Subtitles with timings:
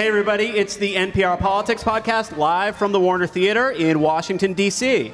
[0.00, 5.12] Hey, everybody, it's the NPR Politics Podcast live from the Warner Theatre in Washington, D.C.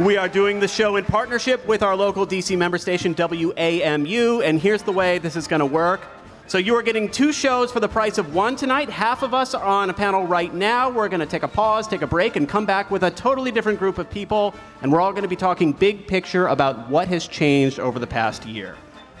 [0.00, 4.60] We are doing the show in partnership with our local DC member station, WAMU, and
[4.60, 6.00] here's the way this is going to work.
[6.48, 8.90] So, you are getting two shows for the price of one tonight.
[8.90, 10.90] Half of us are on a panel right now.
[10.90, 13.52] We're going to take a pause, take a break, and come back with a totally
[13.52, 14.52] different group of people.
[14.82, 18.06] And we're all going to be talking big picture about what has changed over the
[18.08, 18.74] past year.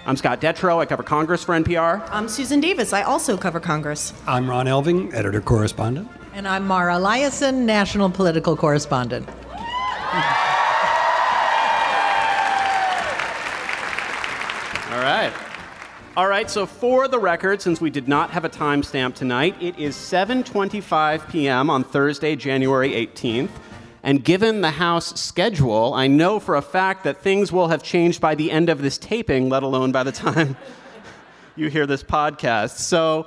[0.06, 0.78] I'm Scott Detrow.
[0.78, 2.08] I cover Congress for NPR.
[2.12, 2.92] I'm Susan Davis.
[2.92, 4.12] I also cover Congress.
[4.24, 6.08] I'm Ron Elving, editor correspondent.
[6.32, 9.28] And I'm Mara Liasson, national political correspondent.
[14.92, 15.32] All right.
[16.16, 19.76] All right, so for the record, since we did not have a timestamp tonight, it
[19.76, 21.68] is 7:25 p.m.
[21.68, 23.50] on Thursday, January 18th.
[24.06, 28.20] And given the House schedule, I know for a fact that things will have changed
[28.20, 30.56] by the end of this taping, let alone by the time
[31.56, 32.78] you hear this podcast.
[32.78, 33.26] So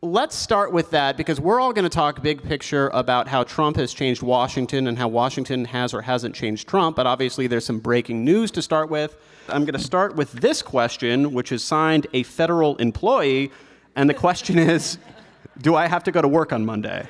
[0.00, 3.76] let's start with that because we're all going to talk big picture about how Trump
[3.76, 6.96] has changed Washington and how Washington has or hasn't changed Trump.
[6.96, 9.18] But obviously, there's some breaking news to start with.
[9.50, 13.50] I'm going to start with this question, which is signed a federal employee.
[13.94, 14.96] And the question is
[15.60, 17.06] Do I have to go to work on Monday?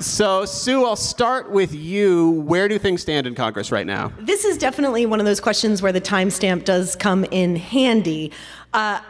[0.00, 2.30] So, Sue, I'll start with you.
[2.30, 4.12] Where do things stand in Congress right now?
[4.18, 8.32] This is definitely one of those questions where the timestamp does come in handy.
[8.72, 9.00] Uh,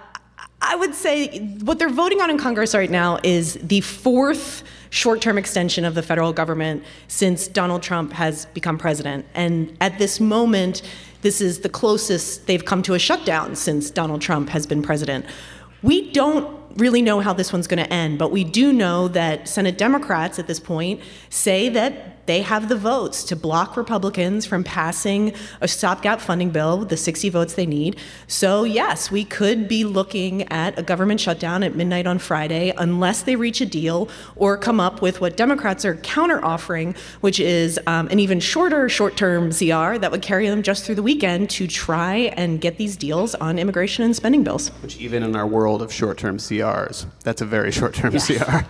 [0.61, 5.21] I would say what they're voting on in Congress right now is the fourth short
[5.23, 9.25] term extension of the federal government since Donald Trump has become president.
[9.35, 10.83] And at this moment,
[11.23, 15.25] this is the closest they've come to a shutdown since Donald Trump has been president.
[15.83, 19.49] We don't really know how this one's going to end, but we do know that
[19.49, 24.63] Senate Democrats at this point say that they have the votes to block Republicans from
[24.63, 27.97] passing a stopgap funding bill with the 60 votes they need.
[28.29, 33.23] So, yes, we could be looking at a government shutdown at midnight on Friday unless
[33.23, 37.81] they reach a deal or come up with what Democrats are counter offering, which is
[37.89, 41.51] um, an even shorter short term CR that would carry them just through the weekend
[41.51, 44.69] to try and get these deals on immigration and spending bills.
[44.83, 48.65] Which, even in our world of short term CRs, that's a very short term CR.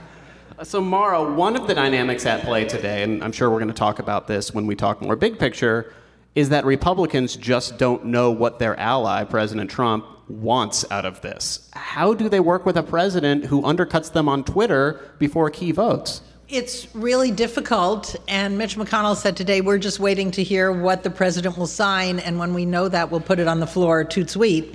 [0.58, 3.68] Uh, so, Mara, one of the dynamics at play today, and I'm sure we're going
[3.68, 5.92] to talk about this when we talk more big picture,
[6.34, 11.68] is that Republicans just don't know what their ally, President Trump, wants out of this.
[11.72, 16.22] How do they work with a president who undercuts them on Twitter before key votes?
[16.48, 18.16] It's really difficult.
[18.28, 22.18] And Mitch McConnell said today, we're just waiting to hear what the president will sign.
[22.18, 24.74] And when we know that, we'll put it on the floor, toot sweet.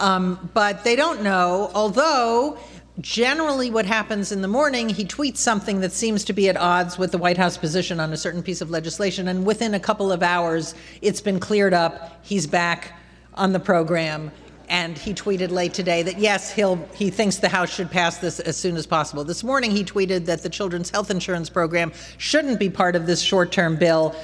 [0.00, 2.58] Um, but they don't know, although
[3.00, 6.98] generally what happens in the morning he tweets something that seems to be at odds
[6.98, 10.12] with the white house position on a certain piece of legislation and within a couple
[10.12, 12.18] of hours it's been cleared up.
[12.22, 12.98] He's back
[13.34, 14.32] on the program.
[14.68, 18.38] And he tweeted late today that yes he'll he thinks the house should pass this
[18.38, 19.24] as soon as possible.
[19.24, 23.20] This morning he tweeted that the children's health insurance program shouldn't be part of this
[23.20, 24.14] short-term bill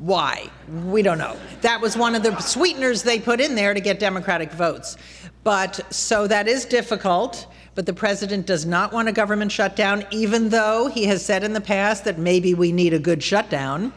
[0.00, 0.48] why?
[0.86, 1.36] We don't know.
[1.60, 4.96] That was one of the sweeteners they put in there to get Democratic votes.
[5.44, 7.46] But so that is difficult.
[7.74, 11.52] But the president does not want a government shutdown, even though he has said in
[11.52, 13.92] the past that maybe we need a good shutdown.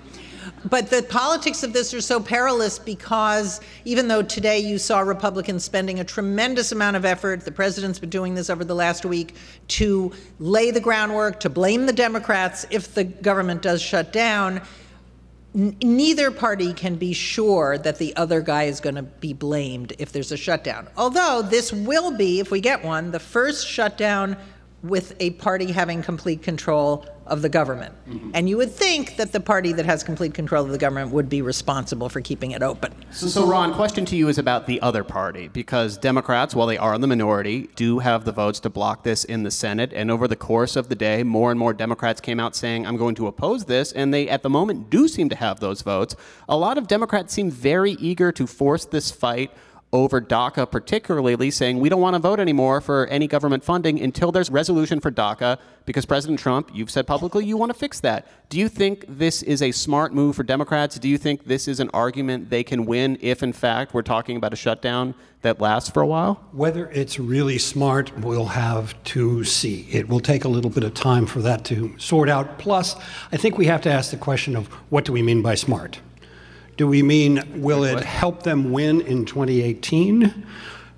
[0.66, 5.64] But the politics of this are so perilous because even though today you saw Republicans
[5.64, 9.36] spending a tremendous amount of effort, the president's been doing this over the last week
[9.70, 14.62] to lay the groundwork, to blame the Democrats if the government does shut down
[15.54, 20.12] neither party can be sure that the other guy is going to be blamed if
[20.12, 20.88] there's a shutdown.
[20.98, 24.36] Although this will be, if we get one, the first shutdown
[24.84, 27.96] with a party having complete control of the government.
[28.06, 28.32] Mm-hmm.
[28.34, 31.30] And you would think that the party that has complete control of the government would
[31.30, 32.94] be responsible for keeping it open.
[33.12, 36.78] So, so, Ron, question to you is about the other party because Democrats, while they
[36.78, 39.94] are in the minority, do have the votes to block this in the Senate.
[39.94, 42.98] And over the course of the day, more and more Democrats came out saying, I'm
[42.98, 43.94] going to oppose this.
[43.94, 46.18] And they, at the moment, do seem to have those votes.
[46.50, 49.50] A lot of Democrats seem very eager to force this fight
[49.94, 54.32] over DACA, particularly saying we don't want to vote anymore for any government funding until
[54.32, 58.28] there's resolution for DACA, because President Trump, you've said publicly you want to fix that.
[58.50, 60.98] Do you think this is a smart move for Democrats?
[60.98, 64.36] Do you think this is an argument they can win if, in fact, we're talking
[64.36, 66.44] about a shutdown that lasts for a while?
[66.52, 69.88] Whether it's really smart, we'll have to see.
[69.92, 72.58] It will take a little bit of time for that to sort out.
[72.58, 72.96] Plus,
[73.32, 76.00] I think we have to ask the question of what do we mean by smart?
[76.76, 80.46] Do we mean will it help them win in 2018?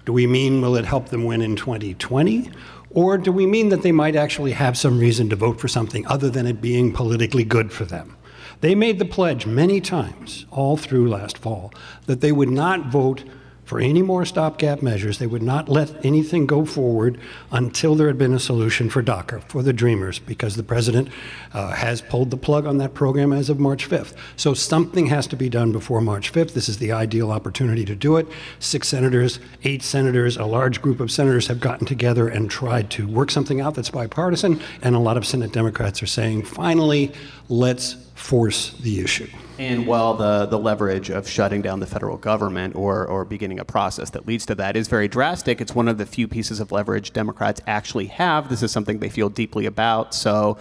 [0.05, 2.49] Do we mean will it help them win in 2020?
[2.91, 6.07] Or do we mean that they might actually have some reason to vote for something
[6.07, 8.15] other than it being politically good for them?
[8.61, 11.73] They made the pledge many times, all through last fall,
[12.05, 13.25] that they would not vote
[13.65, 15.17] for any more stopgap measures.
[15.17, 17.19] They would not let anything go forward
[17.51, 21.09] until there had been a solution for DACA, for the Dreamers, because the president
[21.53, 24.13] uh, has pulled the plug on that program as of March 5th.
[24.35, 26.53] So something has to be done before March 5th.
[26.53, 28.27] This is the ideal opportunity to do it.
[28.59, 33.07] Six senators, eight senators, a large group of senators have gotten together and tried to
[33.07, 37.11] work something out that's bipartisan, and a lot of Senate Democrats are saying, finally,
[37.49, 39.27] let's force the issue.
[39.57, 43.65] And while the, the leverage of shutting down the federal government or, or beginning a
[43.65, 46.71] process that leads to that is very drastic, it's one of the few pieces of
[46.71, 48.49] leverage Democrats actually have.
[48.49, 50.13] This is something they feel deeply about.
[50.13, 50.57] So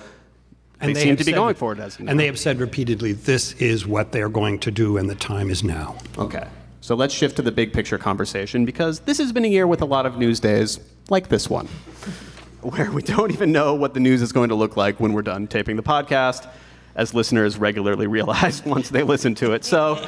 [0.81, 2.61] and they, they seem to be said, going for it as And they have said
[2.61, 5.97] repeatedly, this is what they're going to do, and the time is now.
[6.19, 6.47] Okay.
[6.81, 9.81] So let's shift to the big picture conversation because this has been a year with
[9.81, 11.67] a lot of news days like this one,
[12.61, 15.23] where we don't even know what the news is going to look like when we're
[15.23, 16.47] done taping the podcast
[16.95, 19.65] as listeners regularly realize once they listen to it.
[19.65, 20.07] So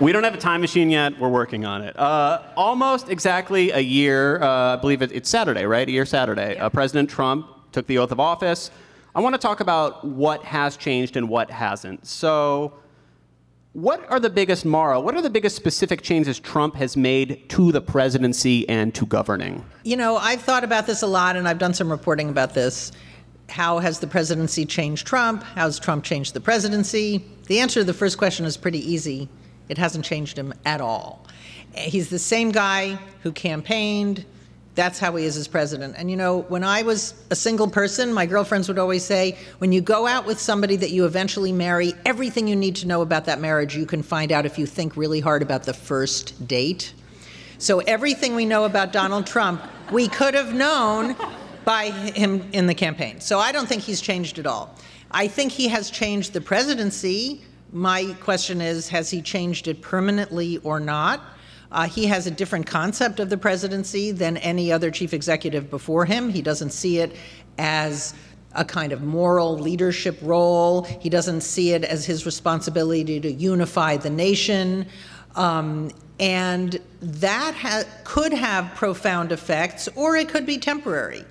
[0.00, 1.18] we don't have a time machine yet.
[1.18, 1.98] We're working on it.
[1.98, 5.86] Uh, almost exactly a year, uh, I believe it, it's Saturday, right?
[5.86, 6.58] A year Saturday.
[6.58, 8.70] Uh, President Trump took the oath of office.
[9.14, 12.06] I want to talk about what has changed and what hasn't.
[12.06, 12.74] So,
[13.72, 15.00] what are the biggest Mara?
[15.00, 19.64] What are the biggest specific changes Trump has made to the presidency and to governing?
[19.82, 22.92] You know, I've thought about this a lot, and I've done some reporting about this
[23.48, 25.42] how has the presidency changed Trump?
[25.42, 27.24] How's Trump changed the presidency?
[27.46, 29.28] The answer to the first question is pretty easy.
[29.68, 31.26] It hasn't changed him at all.
[31.74, 34.24] He's the same guy who campaigned.
[34.74, 35.94] That's how he is as president.
[35.96, 39.72] And you know, when I was a single person, my girlfriends would always say, when
[39.72, 43.26] you go out with somebody that you eventually marry, everything you need to know about
[43.26, 46.92] that marriage you can find out if you think really hard about the first date.
[47.58, 49.62] So everything we know about Donald Trump,
[49.92, 51.14] we could have known
[51.64, 53.20] by him in the campaign.
[53.20, 54.74] So I don't think he's changed at all.
[55.10, 57.42] I think he has changed the presidency.
[57.72, 61.22] My question is has he changed it permanently or not?
[61.70, 66.04] Uh, he has a different concept of the presidency than any other chief executive before
[66.04, 66.28] him.
[66.28, 67.16] He doesn't see it
[67.58, 68.14] as
[68.52, 70.82] a kind of moral leadership role.
[70.82, 74.86] He doesn't see it as his responsibility to unify the nation.
[75.34, 75.90] Um,
[76.20, 81.24] and that ha- could have profound effects, or it could be temporary.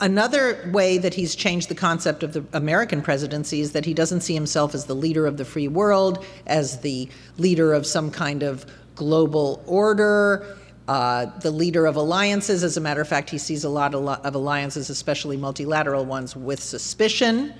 [0.00, 4.22] Another way that he's changed the concept of the American presidency is that he doesn't
[4.22, 8.42] see himself as the leader of the free world, as the leader of some kind
[8.42, 8.64] of
[8.94, 10.56] global order,
[10.88, 12.64] uh, the leader of alliances.
[12.64, 16.62] As a matter of fact, he sees a lot of alliances, especially multilateral ones, with
[16.62, 17.52] suspicion.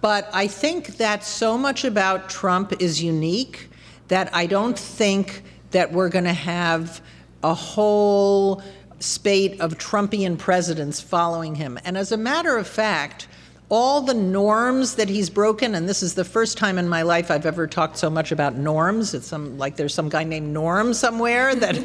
[0.00, 3.68] But I think that so much about Trump is unique
[4.08, 5.42] that I don't think
[5.72, 7.02] that we're going to have
[7.42, 8.62] a whole
[9.00, 11.78] spate of Trumpian presidents following him.
[11.84, 13.26] And as a matter of fact,
[13.70, 17.30] all the norms that he's broken, and this is the first time in my life
[17.30, 19.14] I've ever talked so much about norms.
[19.14, 21.76] It's some like there's some guy named Norm somewhere that,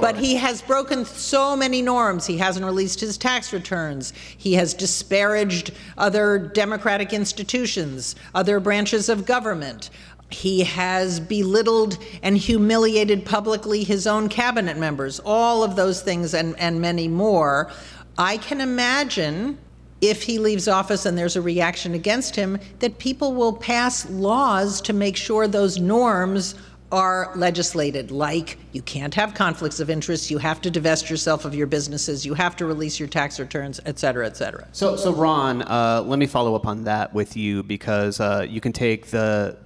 [0.00, 2.26] but he has broken so many norms.
[2.26, 4.12] He hasn't released his tax returns.
[4.36, 9.90] He has disparaged other democratic institutions, other branches of government.
[10.30, 16.58] He has belittled and humiliated publicly his own cabinet members, all of those things and,
[16.58, 17.70] and many more.
[18.18, 19.58] I can imagine
[20.00, 24.80] if he leaves office and there's a reaction against him, that people will pass laws
[24.82, 26.54] to make sure those norms
[26.92, 31.52] are legislated, like you can't have conflicts of interest, you have to divest yourself of
[31.54, 34.68] your businesses, you have to release your tax returns, et cetera, et cetera.
[34.70, 38.60] So, so Ron, uh, let me follow up on that with you because uh, you
[38.60, 39.56] can take the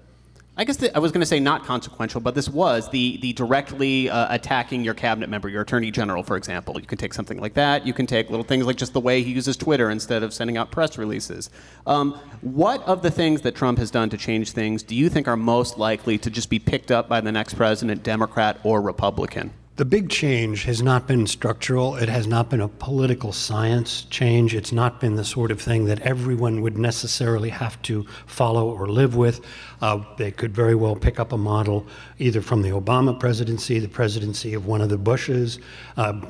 [0.60, 3.32] I guess the, I was going to say not consequential, but this was the the
[3.32, 6.78] directly uh, attacking your cabinet member, your attorney general, for example.
[6.78, 7.86] You can take something like that.
[7.86, 10.58] You can take little things like just the way he uses Twitter instead of sending
[10.58, 11.48] out press releases.
[11.86, 12.12] Um,
[12.42, 15.36] what of the things that Trump has done to change things do you think are
[15.36, 19.54] most likely to just be picked up by the next president, Democrat or Republican?
[19.80, 21.96] The big change has not been structural.
[21.96, 24.54] It has not been a political science change.
[24.54, 28.88] It's not been the sort of thing that everyone would necessarily have to follow or
[28.88, 29.40] live with.
[29.80, 31.86] Uh, they could very well pick up a model
[32.18, 35.58] either from the Obama presidency, the presidency of one of the Bushes,
[35.96, 36.26] uh,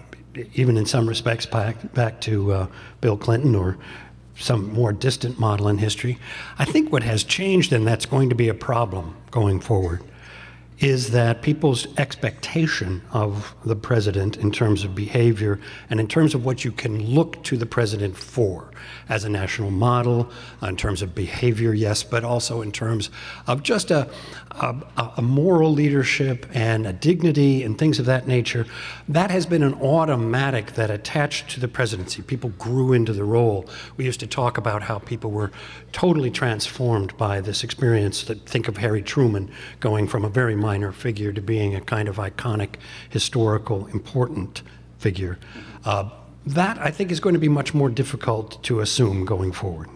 [0.54, 2.66] even in some respects back, back to uh,
[3.00, 3.76] Bill Clinton or
[4.38, 6.20] some more distant model in history.
[6.60, 10.04] I think what has changed, and that's going to be a problem going forward,
[10.80, 15.60] is that people's expectation of the president in terms of behavior
[15.90, 18.70] and in terms of what you can look to the president for
[19.08, 20.30] as a national model,
[20.62, 23.10] uh, in terms of behavior, yes, but also in terms
[23.46, 24.08] of just a,
[24.52, 24.74] a,
[25.18, 28.66] a moral leadership and a dignity and things of that nature,
[29.08, 32.22] that has been an automatic that attached to the presidency.
[32.22, 33.68] People grew into the role.
[33.96, 35.50] We used to talk about how people were
[35.92, 38.24] totally transformed by this experience.
[38.24, 42.06] That think of Harry Truman going from a very minor figure to being a kind
[42.08, 42.76] of iconic,
[43.08, 44.62] historical, important
[44.98, 45.36] figure.
[45.84, 46.08] Uh,
[46.46, 49.88] that, I think, is going to be much more difficult to assume going forward.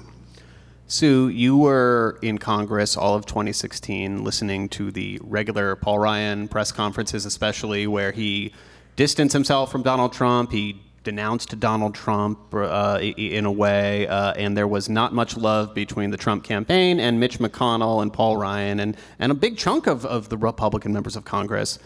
[0.89, 6.73] Sue, you were in Congress all of 2016 listening to the regular Paul Ryan press
[6.73, 8.53] conferences, especially where he
[8.97, 10.51] distanced himself from Donald Trump.
[10.51, 15.75] He denounced Donald Trump uh, in a way, uh, and there was not much love
[15.75, 19.87] between the Trump campaign and Mitch McConnell and Paul Ryan and, and a big chunk
[19.87, 21.79] of, of the Republican members of Congress.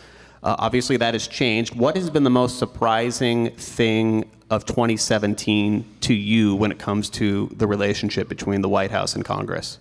[0.43, 1.75] Uh, obviously, that has changed.
[1.75, 7.49] What has been the most surprising thing of 2017 to you when it comes to
[7.57, 9.79] the relationship between the White House and Congress?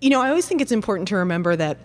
[0.00, 1.78] You know, I always think it's important to remember that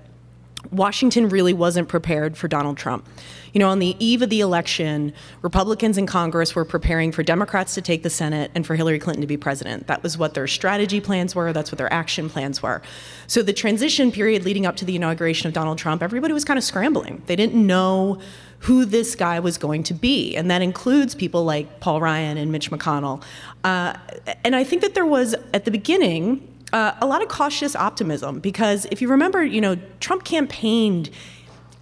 [0.71, 3.07] Washington really wasn't prepared for Donald Trump.
[3.53, 7.73] You know, on the eve of the election, Republicans in Congress were preparing for Democrats
[7.75, 9.87] to take the Senate and for Hillary Clinton to be president.
[9.87, 12.81] That was what their strategy plans were, that's what their action plans were.
[13.27, 16.57] So the transition period leading up to the inauguration of Donald Trump, everybody was kind
[16.57, 17.23] of scrambling.
[17.25, 18.19] They didn't know
[18.59, 20.35] who this guy was going to be.
[20.35, 23.23] And that includes people like Paul Ryan and Mitch McConnell.
[23.63, 23.93] Uh,
[24.43, 28.39] and I think that there was, at the beginning, uh, a lot of cautious optimism
[28.39, 31.09] because if you remember, you know, Trump campaigned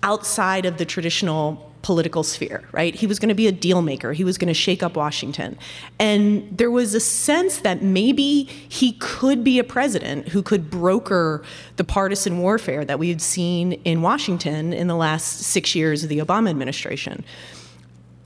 [0.03, 2.95] outside of the traditional political sphere, right?
[2.95, 4.11] He was going to be a deal maker.
[4.11, 5.55] He was going to shake up Washington.
[5.99, 11.43] And there was a sense that maybe he could be a president who could broker
[11.75, 16.09] the partisan warfare that we had seen in Washington in the last six years of
[16.09, 17.23] the Obama administration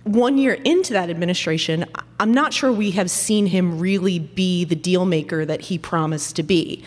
[0.09, 1.85] one year into that administration,
[2.19, 6.35] I'm not sure we have seen him really be the deal maker that he promised
[6.37, 6.83] to be.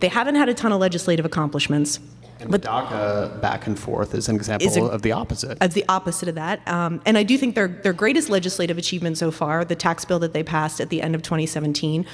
[0.00, 2.00] They haven't had a ton of legislative accomplishments.
[2.40, 5.58] And but DACA back and forth is an example is a, of the opposite.
[5.60, 6.66] Of the opposite of that.
[6.66, 10.18] Um, and I do think their, their greatest legislative achievement so far, the tax bill
[10.20, 12.06] that they passed at the end of 2017,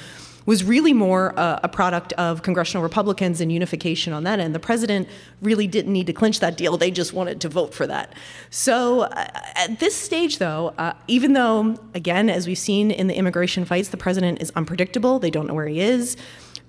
[0.49, 4.55] was really more a, product of congressional Republicans and unification on that end.
[4.55, 5.07] The president
[5.43, 8.15] really didn't need to clinch that deal, they just wanted to vote for that.
[8.49, 13.13] So uh, at this stage, though, uh, even though, again, as we've seen in the
[13.13, 16.17] immigration fights, the president is unpredictable, they don't know where he is,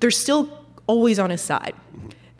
[0.00, 0.50] they're still
[0.86, 1.72] always on his side.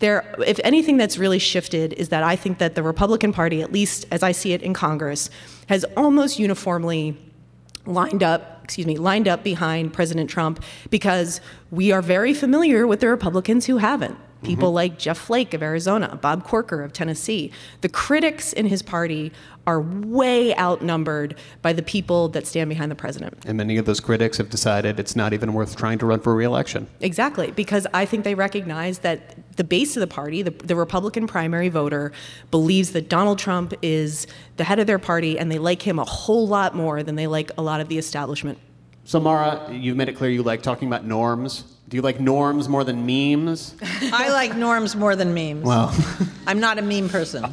[0.01, 3.73] There, if anything that's really shifted is that I think that the Republican Party, at
[3.73, 5.31] least as I see it in Congress,
[5.69, 7.17] has almost uniformly
[7.87, 11.41] lined up, excuse me, lined up behind President Trump because
[11.73, 14.17] we are very familiar with the Republicans who haven't.
[14.43, 14.77] People mm-hmm.
[14.77, 17.53] like Jeff Flake of Arizona, Bob Corker of Tennessee.
[17.83, 19.33] The critics in his party
[19.67, 23.45] are way outnumbered by the people that stand behind the president.
[23.45, 26.35] And many of those critics have decided it's not even worth trying to run for
[26.35, 26.87] reelection.
[27.01, 31.27] Exactly, because I think they recognize that the base of the party, the, the Republican
[31.27, 32.13] primary voter,
[32.51, 36.05] believes that Donald Trump is the head of their party and they like him a
[36.05, 38.59] whole lot more than they like a lot of the establishment.
[39.05, 41.65] So, Mara, you've made it clear you like talking about norms.
[41.91, 43.75] Do you like norms more than memes?
[43.83, 45.65] I like norms more than memes.
[45.65, 45.93] Well,
[46.47, 47.53] I'm not a meme person.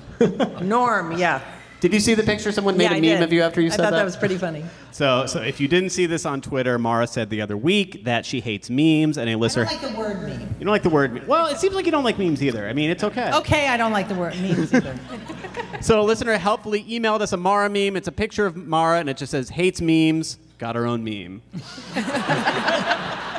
[0.61, 1.41] Norm, yeah.
[1.79, 3.21] Did you see the picture someone made yeah, a meme did.
[3.23, 3.85] of you after you I said that?
[3.85, 4.63] I thought that was pretty funny.
[4.91, 8.27] So, so if you didn't see this on Twitter, Mara said the other week that
[8.27, 9.65] she hates memes, and a listener.
[9.65, 10.55] I don't like the word meme.
[10.59, 11.27] You don't like the word meme.
[11.27, 12.69] Well, it seems like you don't like memes either.
[12.69, 13.31] I mean, it's okay.
[13.33, 14.95] Okay, I don't like the word memes either.
[15.81, 17.95] so, a listener helpfully emailed us a Mara meme.
[17.95, 20.37] It's a picture of Mara, and it just says hates memes.
[20.59, 21.41] Got her own meme.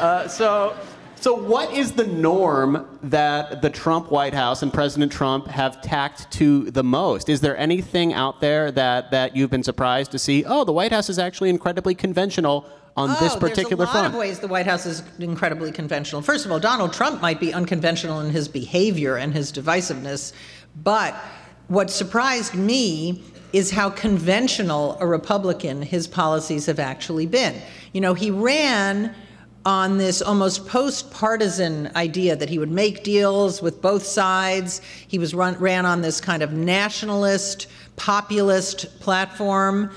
[0.00, 0.74] Uh, so,
[1.16, 6.30] so what is the norm that the Trump White House and President Trump have tacked
[6.32, 7.28] to the most?
[7.28, 10.42] Is there anything out there that, that you've been surprised to see?
[10.46, 12.64] Oh, the White House is actually incredibly conventional
[12.96, 13.78] on oh, this particular front.
[13.78, 14.14] There's a lot front.
[14.14, 16.22] of ways the White House is incredibly conventional.
[16.22, 20.32] First of all, Donald Trump might be unconventional in his behavior and his divisiveness,
[20.82, 21.14] but
[21.68, 27.60] what surprised me is how conventional a Republican his policies have actually been.
[27.92, 29.14] You know, he ran
[29.66, 34.80] on this almost post partisan idea that he would make deals with both sides.
[35.06, 39.90] He was run, ran on this kind of nationalist, populist platform.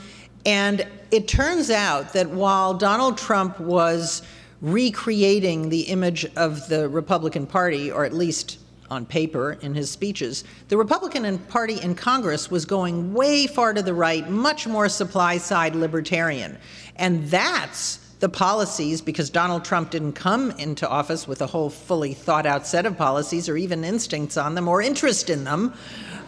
[0.45, 4.21] And it turns out that while Donald Trump was
[4.61, 10.43] recreating the image of the Republican Party, or at least on paper in his speeches,
[10.67, 15.37] the Republican Party in Congress was going way far to the right, much more supply
[15.37, 16.57] side libertarian.
[16.97, 22.13] And that's the policies because Donald Trump didn't come into office with a whole fully
[22.13, 25.73] thought out set of policies or even instincts on them or interest in them.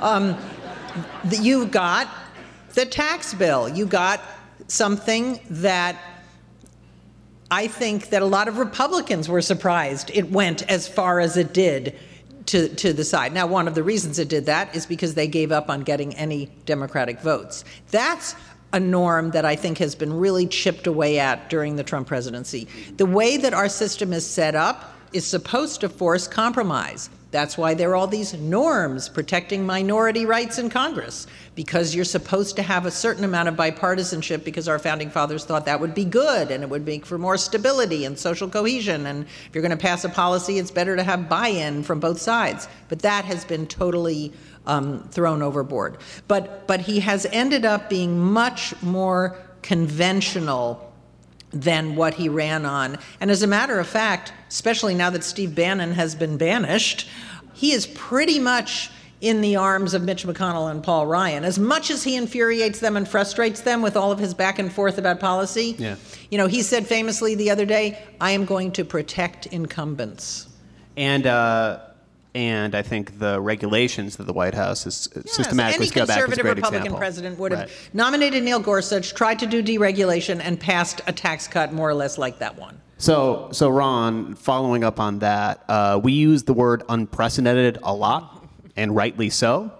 [0.01, 0.37] Um,
[1.31, 2.09] you got
[2.73, 3.69] the tax bill.
[3.69, 4.21] You got
[4.67, 5.95] something that
[7.49, 11.53] I think that a lot of Republicans were surprised it went as far as it
[11.53, 11.97] did
[12.47, 13.31] to, to the side.
[13.31, 16.13] Now, one of the reasons it did that is because they gave up on getting
[16.15, 17.63] any Democratic votes.
[17.91, 18.35] That's
[18.73, 22.67] a norm that I think has been really chipped away at during the Trump presidency.
[22.97, 27.09] The way that our system is set up is supposed to force compromise.
[27.31, 32.55] That's why there are all these norms protecting minority rights in Congress, because you're supposed
[32.55, 36.05] to have a certain amount of bipartisanship because our founding fathers thought that would be
[36.05, 39.05] good and it would make for more stability and social cohesion.
[39.05, 41.99] And if you're going to pass a policy, it's better to have buy in from
[41.99, 42.69] both sides.
[42.87, 44.31] But that has been totally
[44.67, 45.97] um, thrown overboard.
[46.27, 50.93] But, but he has ended up being much more conventional
[51.51, 52.97] than what he ran on.
[53.19, 57.09] And as a matter of fact, especially now that Steve Bannon has been banished,
[57.53, 58.91] he is pretty much
[59.21, 61.45] in the arms of Mitch McConnell and Paul Ryan.
[61.45, 64.71] As much as he infuriates them and frustrates them with all of his back and
[64.71, 65.95] forth about policy, yeah.
[66.29, 70.49] you know, he said famously the other day, I am going to protect incumbents.
[70.97, 71.79] And, uh,
[72.35, 76.37] and I think the regulations that the White House is yes, systematically scaled back is
[76.37, 76.97] a great Republican example.
[76.97, 77.89] president would have right.
[77.93, 82.17] nominated Neil Gorsuch, tried to do deregulation, and passed a tax cut more or less
[82.17, 82.79] like that one.
[82.97, 88.45] So, so Ron, following up on that, uh, we use the word unprecedented a lot,
[88.75, 89.71] and rightly so.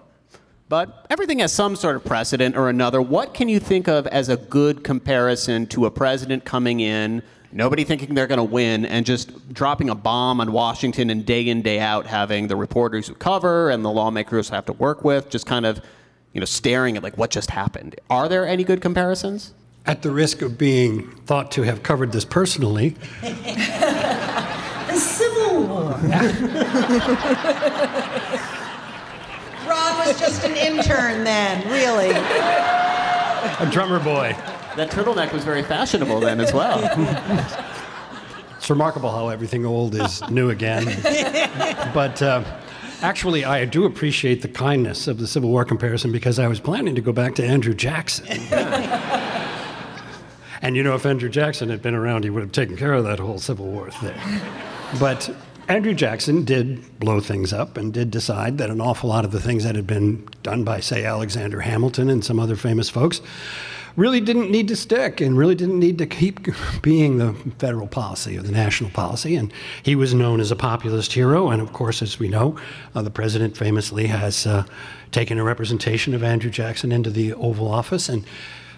[0.69, 3.01] But everything has some sort of precedent or another.
[3.01, 7.21] What can you think of as a good comparison to a president coming in?
[7.55, 11.47] Nobody thinking they're going to win, and just dropping a bomb on Washington and day
[11.47, 15.29] in, day out having the reporters who cover and the lawmakers have to work with
[15.29, 15.81] just kind of,
[16.33, 17.95] you know, staring at like what just happened.
[18.09, 19.53] Are there any good comparisons?
[19.87, 22.89] At the risk of being thought to have covered this personally,
[23.21, 25.91] the Civil War.
[29.67, 32.09] Ron was just an intern then, really.
[33.59, 34.35] A drummer boy
[34.75, 36.79] that turtleneck was very fashionable then as well.
[38.57, 40.85] it's remarkable how everything old is new again.
[41.93, 42.43] but uh,
[43.01, 46.95] actually, I do appreciate the kindness of the Civil War comparison because I was planning
[46.95, 48.27] to go back to Andrew Jackson.
[50.61, 53.03] and you know, if Andrew Jackson had been around, he would have taken care of
[53.05, 54.17] that whole Civil War thing.
[54.99, 55.33] But
[55.67, 59.39] Andrew Jackson did blow things up and did decide that an awful lot of the
[59.41, 63.21] things that had been done by, say, Alexander Hamilton and some other famous folks
[63.95, 66.47] really didn't need to stick and really didn't need to keep
[66.81, 69.35] being the federal policy or the national policy.
[69.35, 69.51] And
[69.83, 71.49] he was known as a populist hero.
[71.49, 72.57] And of course, as we know,
[72.93, 74.65] uh, the president famously has uh,
[75.11, 78.09] taken a representation of Andrew Jackson into the Oval Office.
[78.09, 78.25] And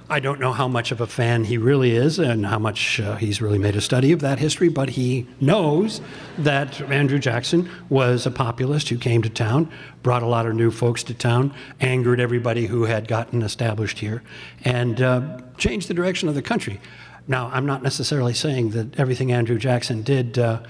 [0.09, 3.17] I don't know how much of a fan he really is and how much uh,
[3.17, 5.99] he's really made a study of that history, but he knows
[6.37, 9.69] that Andrew Jackson was a populist who came to town,
[10.03, 14.23] brought a lot of new folks to town, angered everybody who had gotten established here,
[14.63, 16.79] and uh, changed the direction of the country.
[17.27, 20.61] Now, I'm not necessarily saying that everything Andrew Jackson did uh,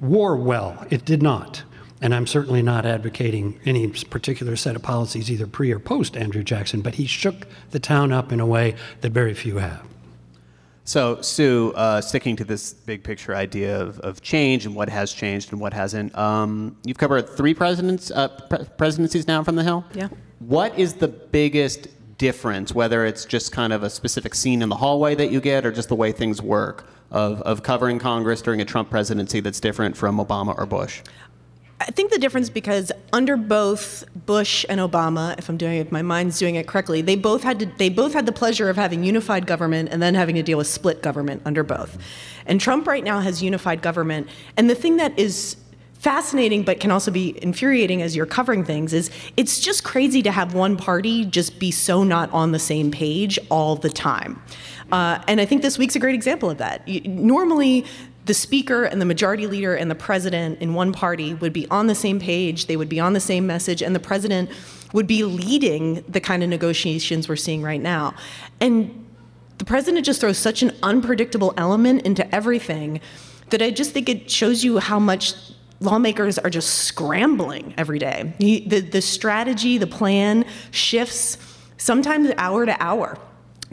[0.00, 1.64] wore well, it did not.
[2.00, 6.42] And I'm certainly not advocating any particular set of policies, either pre or post Andrew
[6.42, 9.86] Jackson, but he shook the town up in a way that very few have.
[10.84, 15.12] So, Sue, uh, sticking to this big picture idea of, of change and what has
[15.12, 19.64] changed and what hasn't, um, you've covered three presidents, uh, pre- presidencies now from the
[19.64, 19.84] Hill.
[19.94, 20.08] Yeah.
[20.38, 24.76] What is the biggest difference, whether it's just kind of a specific scene in the
[24.76, 28.60] hallway that you get or just the way things work, of, of covering Congress during
[28.60, 31.02] a Trump presidency that's different from Obama or Bush?
[31.78, 36.02] I think the difference because under both Bush and Obama, if I'm doing if my
[36.02, 39.04] mind's doing it correctly, they both had to, they both had the pleasure of having
[39.04, 41.98] unified government and then having to deal with split government under both.
[42.46, 44.28] And Trump right now has unified government.
[44.56, 45.56] And the thing that is
[45.98, 50.30] fascinating but can also be infuriating as you're covering things is it's just crazy to
[50.30, 54.40] have one party just be so not on the same page all the time.
[54.92, 56.86] Uh, and I think this week's a great example of that.
[57.06, 57.84] Normally,
[58.26, 61.86] the speaker and the majority leader and the president in one party would be on
[61.86, 64.50] the same page, they would be on the same message, and the president
[64.92, 68.14] would be leading the kind of negotiations we're seeing right now.
[68.60, 69.06] And
[69.58, 73.00] the president just throws such an unpredictable element into everything
[73.50, 75.34] that I just think it shows you how much
[75.78, 78.34] lawmakers are just scrambling every day.
[78.38, 81.38] the, the strategy, the plan shifts
[81.76, 83.18] sometimes hour to hour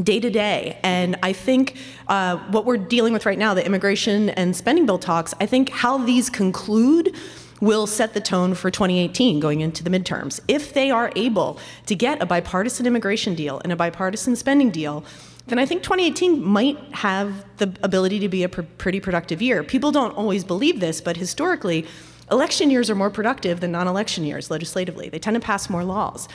[0.01, 0.79] day to day.
[0.83, 1.77] And I think
[2.07, 5.69] uh, what we're dealing with right now, the immigration and spending bill talks, I think
[5.69, 7.15] how these conclude
[7.61, 10.41] will set the tone for 2018 going into the midterms.
[10.47, 15.05] If they are able to get a bipartisan immigration deal and a bipartisan spending deal,
[15.47, 19.63] then I think 2018 might have the ability to be a pr- pretty productive year.
[19.63, 21.85] People don't always believe this, but historically,
[22.31, 25.09] election years are more productive than non election years legislatively.
[25.09, 26.27] They tend to pass more laws.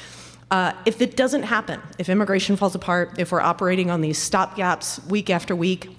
[0.50, 5.04] Uh, if it doesn't happen, if immigration falls apart, if we're operating on these stopgaps
[5.06, 5.90] week after week,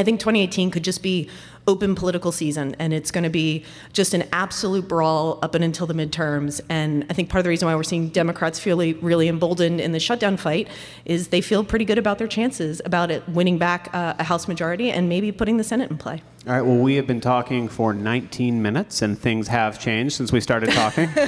[0.00, 1.28] I think 2018 could just be
[1.66, 5.86] open political season and it's going to be just an absolute brawl up and until
[5.86, 6.60] the midterms.
[6.68, 9.92] And i think part of the reason why we're seeing democrats feel really emboldened in
[9.92, 10.68] the shutdown fight
[11.04, 14.48] is they feel pretty good about their chances about it winning back uh, a house
[14.48, 16.22] majority and maybe putting the senate in play.
[16.46, 20.32] All right well we have been talking for 19 minutes and things have changed since
[20.32, 21.08] we started talking.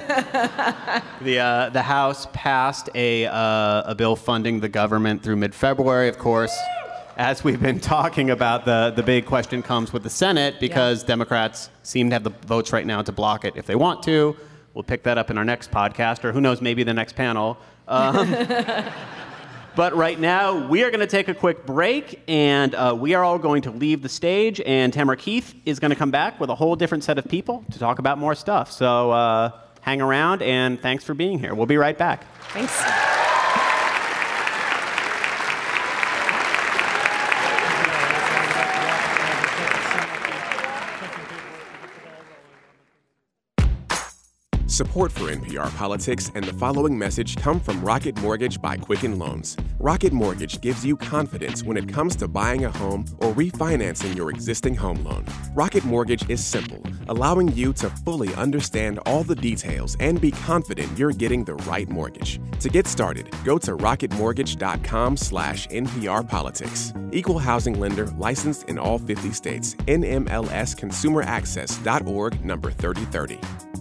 [1.22, 6.18] The, uh, the house passed a, uh, a bill funding the government through mid-february of
[6.18, 6.52] course
[7.16, 11.08] as we've been talking about, the, the big question comes with the Senate because yeah.
[11.08, 14.36] Democrats seem to have the votes right now to block it if they want to.
[14.74, 17.58] We'll pick that up in our next podcast, or who knows, maybe the next panel.
[17.88, 18.34] Um,
[19.76, 23.22] but right now, we are going to take a quick break, and uh, we are
[23.22, 26.48] all going to leave the stage, and Tamara Keith is going to come back with
[26.48, 28.72] a whole different set of people to talk about more stuff.
[28.72, 29.50] So uh,
[29.82, 31.54] hang around, and thanks for being here.
[31.54, 32.24] We'll be right back.
[32.52, 33.30] Thanks.
[44.72, 49.54] Support for NPR Politics and the following message come from Rocket Mortgage by Quicken Loans.
[49.78, 54.30] Rocket Mortgage gives you confidence when it comes to buying a home or refinancing your
[54.30, 55.26] existing home loan.
[55.54, 60.98] Rocket Mortgage is simple, allowing you to fully understand all the details and be confident
[60.98, 62.40] you're getting the right mortgage.
[62.60, 67.14] To get started, go to rocketmortgage.com slash nprpolitics.
[67.14, 69.74] Equal housing lender licensed in all 50 states.
[69.74, 73.71] NMLSconsumeraccess.org number 3030.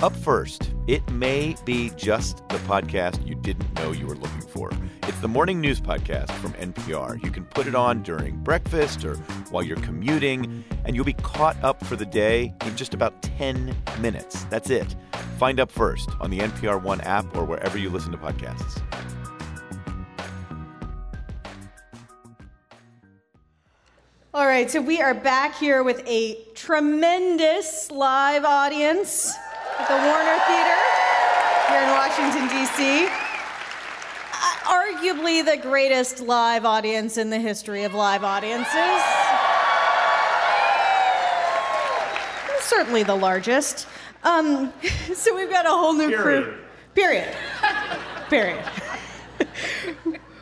[0.00, 4.70] Up first, it may be just the podcast you didn't know you were looking for.
[5.02, 7.20] It's the morning news podcast from NPR.
[7.24, 9.16] You can put it on during breakfast or
[9.50, 13.74] while you're commuting, and you'll be caught up for the day in just about 10
[13.98, 14.44] minutes.
[14.44, 14.94] That's it.
[15.36, 18.80] Find Up First on the NPR One app or wherever you listen to podcasts.
[24.32, 29.36] All right, so we are back here with a tremendous live audience
[29.78, 30.82] at the Warner Theatre
[31.68, 33.06] here in Washington, D.C.
[34.32, 39.02] Uh, arguably the greatest live audience in the history of live audiences.
[42.60, 43.86] Certainly the largest.
[44.24, 44.72] Um,
[45.14, 46.44] so we've got a whole new Period.
[46.44, 46.58] crew.
[46.94, 47.36] Period.
[48.28, 48.64] Period.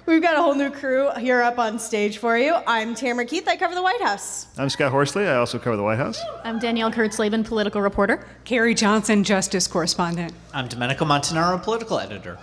[0.06, 2.54] We've got a whole new crew here up on stage for you.
[2.64, 3.48] I'm Tamara Keith.
[3.48, 4.46] I cover the White House.
[4.56, 5.26] I'm Scott Horsley.
[5.26, 6.20] I also cover the White House.
[6.44, 8.24] I'm Danielle Kurtzleben, political reporter.
[8.44, 10.32] Carrie Johnson, justice correspondent.
[10.54, 12.38] I'm Domenico Montanaro, political editor.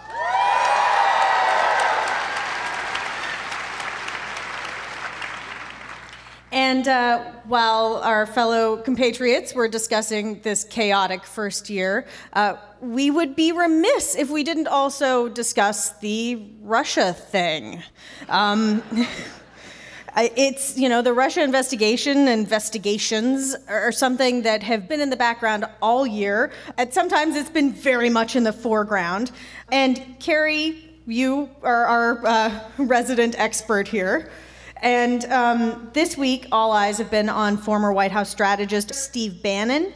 [6.73, 13.35] And uh, while our fellow compatriots were discussing this chaotic first year, uh, we would
[13.35, 17.83] be remiss if we didn't also discuss the Russia thing.
[18.27, 18.81] Um,
[20.17, 25.65] it's, you know, the Russia investigation, investigations are something that have been in the background
[25.79, 26.51] all year.
[26.79, 29.29] And sometimes it's been very much in the foreground.
[29.71, 34.31] And Carrie, you are our uh, resident expert here.
[34.83, 39.93] And um, this week, all eyes have been on former White House strategist Steve Bannon.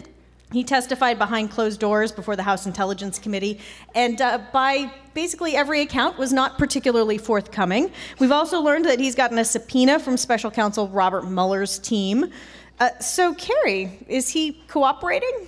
[0.53, 3.59] He testified behind closed doors before the House Intelligence Committee,
[3.95, 7.91] and uh, by basically every account, was not particularly forthcoming.
[8.19, 12.31] We've also learned that he's gotten a subpoena from special counsel Robert Mueller's team.
[12.79, 15.47] Uh, so, Carrie, is he cooperating?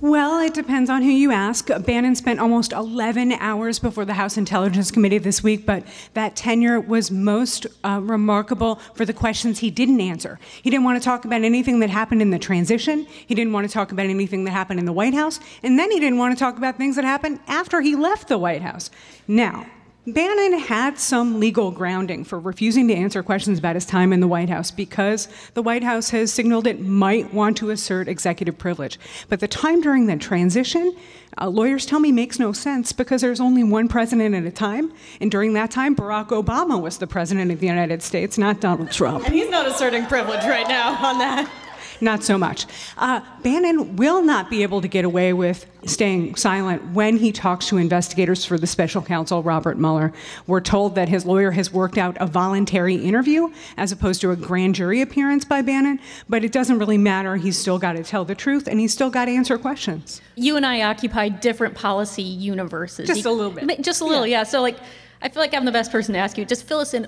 [0.00, 1.70] Well, it depends on who you ask.
[1.84, 5.82] Bannon spent almost 11 hours before the House Intelligence Committee this week, but
[6.14, 10.38] that tenure was most uh, remarkable for the questions he didn't answer.
[10.62, 13.66] He didn't want to talk about anything that happened in the transition, he didn't want
[13.66, 16.32] to talk about anything that happened in the White House, and then he didn't want
[16.32, 18.90] to talk about things that happened after he left the White House.
[19.26, 19.66] Now,
[20.12, 24.28] Bannon had some legal grounding for refusing to answer questions about his time in the
[24.28, 28.98] White House because the White House has signaled it might want to assert executive privilege.
[29.28, 30.96] But the time during the transition,
[31.40, 34.92] uh, lawyers tell me makes no sense because there's only one president at a time.
[35.20, 38.90] And during that time, Barack Obama was the president of the United States, not Donald
[38.90, 39.26] Trump.
[39.26, 41.50] And he's not asserting privilege right now on that
[42.00, 42.66] not so much.
[42.96, 47.68] Uh, Bannon will not be able to get away with staying silent when he talks
[47.68, 50.12] to investigators for the special counsel, Robert Mueller.
[50.46, 54.36] We're told that his lawyer has worked out a voluntary interview as opposed to a
[54.36, 57.36] grand jury appearance by Bannon, but it doesn't really matter.
[57.36, 60.20] He's still got to tell the truth and he's still got to answer questions.
[60.34, 63.06] You and I occupy different policy universes.
[63.06, 63.80] Just a little bit.
[63.80, 64.38] Just a little, yeah.
[64.38, 64.44] yeah.
[64.44, 64.78] So, like,
[65.22, 66.44] I feel like I'm the best person to ask you.
[66.44, 67.06] Just fill us in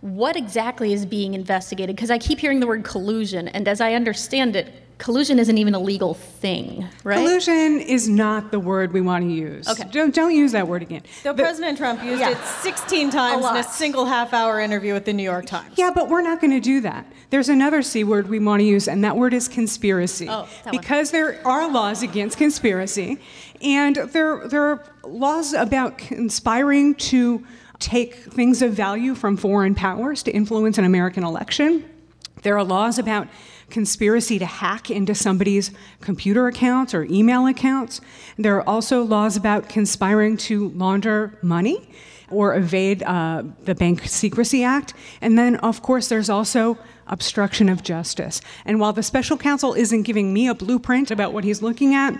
[0.00, 1.96] what exactly is being investigated?
[1.96, 5.74] Because I keep hearing the word collusion, and as I understand it, collusion isn't even
[5.74, 7.16] a legal thing, right?
[7.16, 9.68] Collusion is not the word we want to use.
[9.68, 9.84] Okay.
[9.90, 11.02] Don't, don't use that word again.
[11.22, 12.30] Though The- President Trump used Yeah.
[12.30, 15.72] it 16 times A in a single half hour interview with the New York Times.
[15.76, 17.06] Yeah, but we're not going to do that.
[17.30, 20.28] There's another C word we want to use, and that word is conspiracy.
[20.28, 20.80] Oh, that one.
[20.80, 23.18] because there are laws against conspiracy,
[23.62, 27.44] and there, there are laws about conspiring to
[27.78, 31.88] take things of value from foreign powers to influence an American election.
[32.42, 33.28] There are laws about
[33.70, 38.00] conspiracy to hack into somebody's computer accounts or email accounts.
[38.36, 41.88] There are also laws about conspiring to launder money
[42.30, 44.94] or evade uh, the Bank Secrecy Act.
[45.20, 48.40] And then, of course, there's also obstruction of justice.
[48.64, 52.18] And while the special counsel isn't giving me a blueprint about what he's looking at,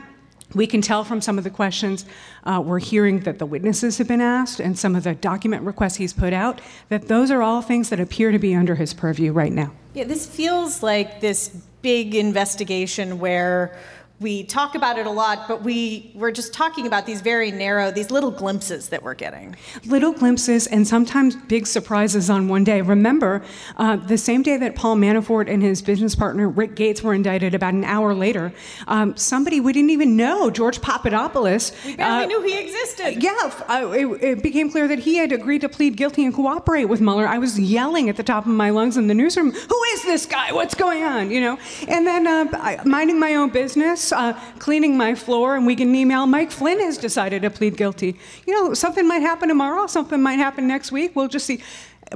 [0.55, 2.05] we can tell from some of the questions
[2.45, 5.97] uh, we're hearing that the witnesses have been asked and some of the document requests
[5.97, 9.33] he's put out that those are all things that appear to be under his purview
[9.33, 9.73] right now.
[9.95, 11.49] Yeah, this feels like this
[11.83, 13.79] big investigation where
[14.21, 17.93] we talk about it a lot, but we, we're just talking about these very narrow,
[17.93, 19.55] these little glimpses that we're getting.
[19.87, 22.83] Little glimpses and sometimes big surprises on one day.
[22.83, 23.43] Remember,
[23.77, 27.55] uh, the same day that Paul Manafort and his business partner Rick Gates were indicted,
[27.55, 28.53] about an hour later,
[28.89, 31.73] um, somebody we didn't even know, George Papadopoulos.
[31.85, 33.23] We barely uh, knew he existed.
[33.23, 33.33] Yeah,
[33.69, 37.01] uh, it, it became clear that he had agreed to plead guilty and cooperate with
[37.01, 37.27] Mueller.
[37.29, 40.27] I was yelling at the top of my lungs in the newsroom, "Who is this
[40.27, 40.53] guy?
[40.53, 41.59] What's going on?" You know.
[41.87, 45.87] And then, uh, I, minding my own business, uh, cleaning my floor, and we get
[45.87, 46.27] an email.
[46.27, 48.19] Mike Flynn has decided to plead guilty.
[48.47, 49.87] You know, something might happen tomorrow.
[49.87, 51.15] Something might happen next week.
[51.15, 51.63] We'll just see.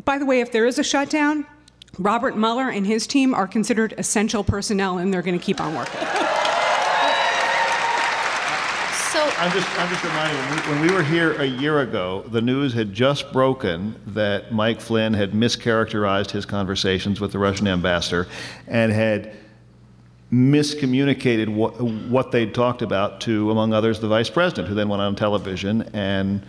[0.04, 1.46] By the way, if there is a shutdown.
[1.98, 5.74] Robert Mueller and his team are considered essential personnel, and they're going to keep on
[5.74, 6.00] working.
[9.12, 11.80] So I'm just, I'm just reminding you, when we, when we were here a year
[11.80, 17.38] ago, the news had just broken that Mike Flynn had mischaracterized his conversations with the
[17.38, 18.26] Russian ambassador
[18.66, 19.36] and had
[20.32, 25.02] miscommunicated what, what they'd talked about to, among others, the vice president, who then went
[25.02, 26.42] on television and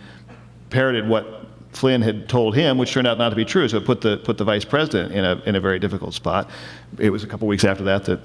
[0.70, 3.68] parroted what Flynn had told him, which turned out not to be true.
[3.68, 6.48] So it put the, put the vice president in a, in a very difficult spot.
[6.98, 8.20] It was a couple weeks after that that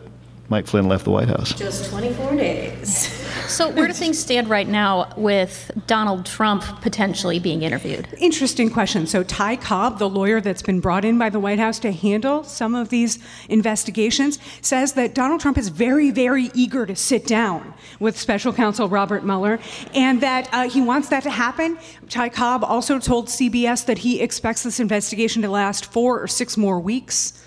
[0.50, 1.54] Mike Flynn left the White House.
[1.54, 3.16] Just 24 days.
[3.50, 8.08] So, where do things stand right now with Donald Trump potentially being interviewed?
[8.20, 9.08] Interesting question.
[9.08, 12.44] So, Ty Cobb, the lawyer that's been brought in by the White House to handle
[12.44, 13.18] some of these
[13.50, 18.88] investigations, says that Donald Trump is very, very eager to sit down with special counsel
[18.88, 19.60] Robert Mueller
[19.96, 21.80] and that uh, he wants that to happen.
[22.08, 26.56] Ty Cobb also told CBS that he expects this investigation to last four or six
[26.56, 27.39] more weeks.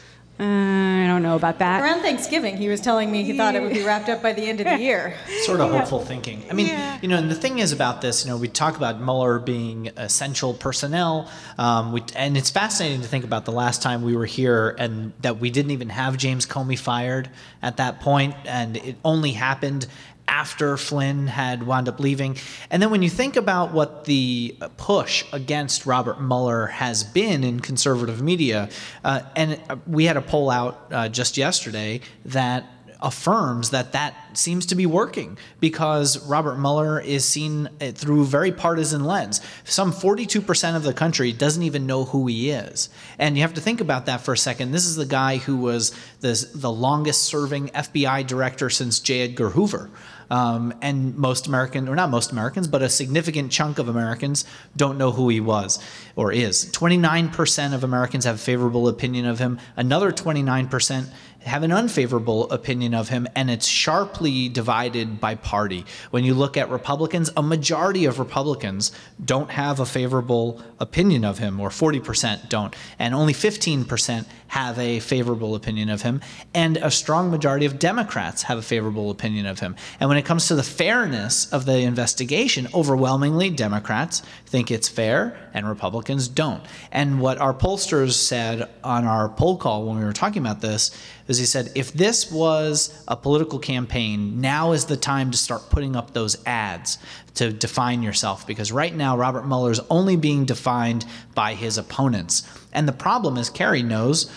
[0.43, 1.81] Uh, I don't know about that.
[1.81, 4.43] Around Thanksgiving, he was telling me he thought it would be wrapped up by the
[4.43, 5.15] end of the year.
[5.45, 6.43] Sort of hopeful thinking.
[6.51, 9.01] I mean, you know, and the thing is about this, you know, we talk about
[9.01, 14.03] Mueller being essential personnel, um, we, and it's fascinating to think about the last time
[14.03, 17.31] we were here and that we didn't even have James Comey fired
[17.63, 19.87] at that point, and it only happened
[20.33, 22.39] after Flynn had wound up leaving.
[22.71, 27.61] And then when you think about what the push against Robert Mueller has been in
[27.61, 28.71] conservative media,
[29.05, 32.65] uh, and we had a poll out uh, just yesterday that
[33.03, 38.53] affirms that that seems to be working because Robert Mueller is seen uh, through very
[38.53, 39.41] partisan lens.
[39.65, 42.89] Some 42% of the country doesn't even know who he is.
[43.19, 44.73] And you have to think about that for a second.
[44.73, 49.23] This is the guy who was the, the longest serving FBI director since J.
[49.23, 49.91] Edgar Hoover.
[50.31, 54.97] Um, and most American, or not most Americans, but a significant chunk of Americans don't
[54.97, 55.79] know who he was
[56.17, 56.65] or is.
[56.73, 59.59] 29% of Americans have favorable opinion of him.
[59.77, 61.11] Another 29%
[61.45, 65.85] have an unfavorable opinion of him, and it's sharply divided by party.
[66.11, 68.93] When you look at Republicans, a majority of Republicans
[69.25, 75.01] don't have a favorable opinion of him, or 40% don't, and only 15% have a
[75.01, 76.21] favorable opinion of him,
[76.53, 79.75] and a strong majority of Democrats have a favorable opinion of him.
[79.99, 85.37] And when it comes to the fairness of the investigation, overwhelmingly Democrats think it's fair,
[85.55, 86.63] and Republicans don't.
[86.91, 90.91] And what our pollsters said on our poll call when we were talking about this
[91.29, 95.71] is he said, if this was a political campaign, now is the time to start
[95.71, 96.99] putting up those ads
[97.35, 98.47] to define yourself.
[98.47, 101.05] Because right now, Robert Mueller is only being defined
[101.35, 102.49] by his opponents.
[102.73, 104.31] And the problem, as Carrie knows,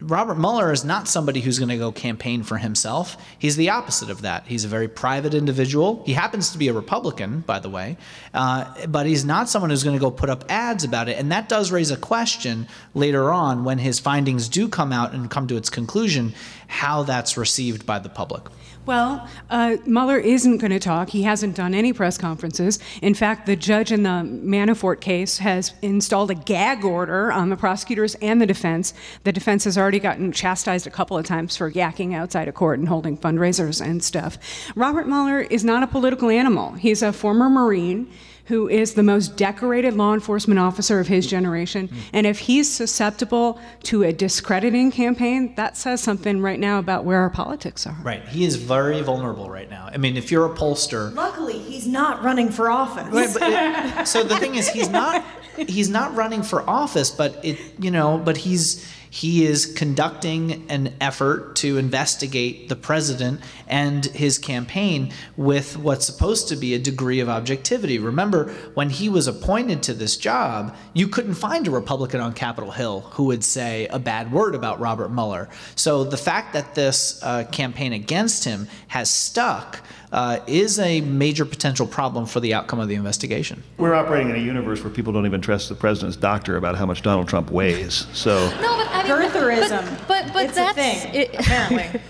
[0.00, 3.16] Robert Mueller is not somebody who's going to go campaign for himself.
[3.38, 4.46] He's the opposite of that.
[4.46, 6.02] He's a very private individual.
[6.04, 7.96] He happens to be a Republican, by the way,
[8.34, 11.18] uh, but he's not someone who's going to go put up ads about it.
[11.18, 15.30] And that does raise a question later on when his findings do come out and
[15.30, 16.34] come to its conclusion
[16.66, 18.44] how that's received by the public.
[18.86, 21.10] Well, uh, Mueller isn't going to talk.
[21.10, 22.78] He hasn't done any press conferences.
[23.02, 27.56] In fact, the judge in the Manafort case has installed a gag order on the
[27.56, 28.94] prosecutors and the defense.
[29.24, 32.78] The defense has already gotten chastised a couple of times for yakking outside of court
[32.78, 34.38] and holding fundraisers and stuff.
[34.76, 36.74] Robert Mueller is not a political animal.
[36.74, 38.08] He's a former Marine
[38.46, 41.30] who is the most decorated law enforcement officer of his mm.
[41.30, 41.88] generation.
[41.88, 41.96] Mm.
[42.12, 47.20] And if he's susceptible to a discrediting campaign, that says something right now about where
[47.20, 47.96] our politics are.
[48.02, 48.26] Right.
[48.28, 49.88] He is very vulnerable right now.
[49.92, 53.12] I mean, if you're a pollster, Luckily, he's not running for office.
[53.12, 55.24] Right, but it- so the thing is, he's not
[55.56, 60.92] he's not running for office, but it you know, but he's he is conducting an
[61.00, 67.20] effort to investigate the president and his campaign with what's supposed to be a degree
[67.20, 67.98] of objectivity.
[67.98, 72.72] Remember, when he was appointed to this job, you couldn't find a Republican on Capitol
[72.72, 75.48] Hill who would say a bad word about Robert Mueller.
[75.76, 79.80] So the fact that this uh, campaign against him has stuck
[80.12, 83.62] uh, is a major potential problem for the outcome of the investigation.
[83.76, 86.86] We're operating in a universe where people don't even trust the president's doctor about how
[86.86, 88.06] much Donald Trump weighs.
[88.12, 90.06] So No, but I mean, Birtherism.
[90.08, 92.00] But but, but that's thing, it- apparently.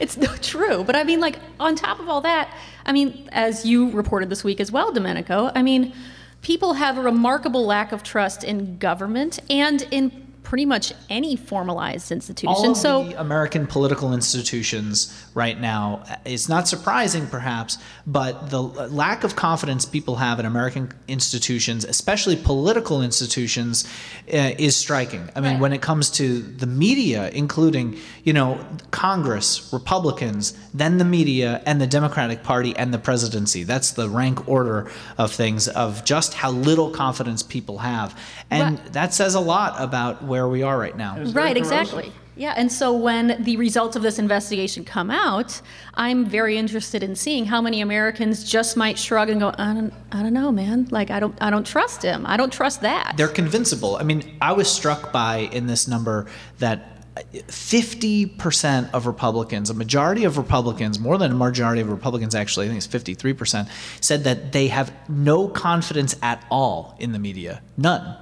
[0.00, 0.84] it's not true.
[0.84, 2.54] But I mean, like on top of all that,
[2.86, 5.50] I mean, as you reported this week as well, Domenico.
[5.54, 5.94] I mean,
[6.42, 10.21] people have a remarkable lack of trust in government and in
[10.52, 12.48] pretty much any formalized institution.
[12.54, 18.60] All of so the American political institutions right now, it's not surprising perhaps, but the
[18.60, 23.88] lack of confidence people have in American institutions, especially political institutions,
[24.30, 25.26] uh, is striking.
[25.34, 31.06] I mean, when it comes to the media, including, you know, Congress, Republicans, then the
[31.06, 33.62] media, and the Democratic Party and the presidency.
[33.62, 38.14] That's the rank order of things, of just how little confidence people have.
[38.52, 41.22] And that says a lot about where we are right now.
[41.22, 42.12] Right, exactly.
[42.34, 45.60] Yeah, and so when the results of this investigation come out,
[45.94, 49.92] I'm very interested in seeing how many Americans just might shrug and go, I don't,
[50.12, 50.88] I don't know, man.
[50.90, 52.24] Like I don't, I don't trust him.
[52.26, 53.14] I don't trust that.
[53.18, 53.96] They're convincible.
[53.96, 56.26] I mean, I was struck by in this number
[56.58, 62.66] that 50% of Republicans, a majority of Republicans, more than a majority of Republicans actually,
[62.66, 63.68] I think it's 53%,
[64.00, 67.60] said that they have no confidence at all in the media.
[67.76, 68.16] None.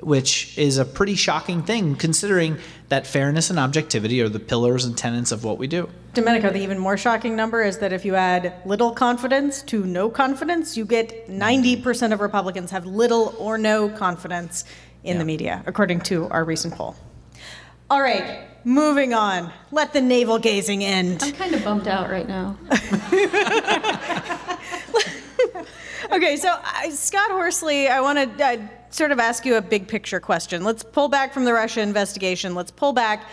[0.00, 4.96] Which is a pretty shocking thing considering that fairness and objectivity are the pillars and
[4.96, 5.88] tenets of what we do.
[6.12, 10.10] Domenico, the even more shocking number is that if you add little confidence to no
[10.10, 14.64] confidence, you get 90% of Republicans have little or no confidence
[15.02, 16.94] in the media, according to our recent poll.
[17.90, 19.52] All right, moving on.
[19.70, 21.22] Let the navel gazing end.
[21.22, 22.56] I'm kind of bummed out right now.
[26.12, 28.56] Okay, so uh, Scott Horsley, I want to uh,
[28.94, 30.62] sort of ask you a big picture question.
[30.62, 32.54] Let's pull back from the Russia investigation.
[32.54, 33.26] Let's pull back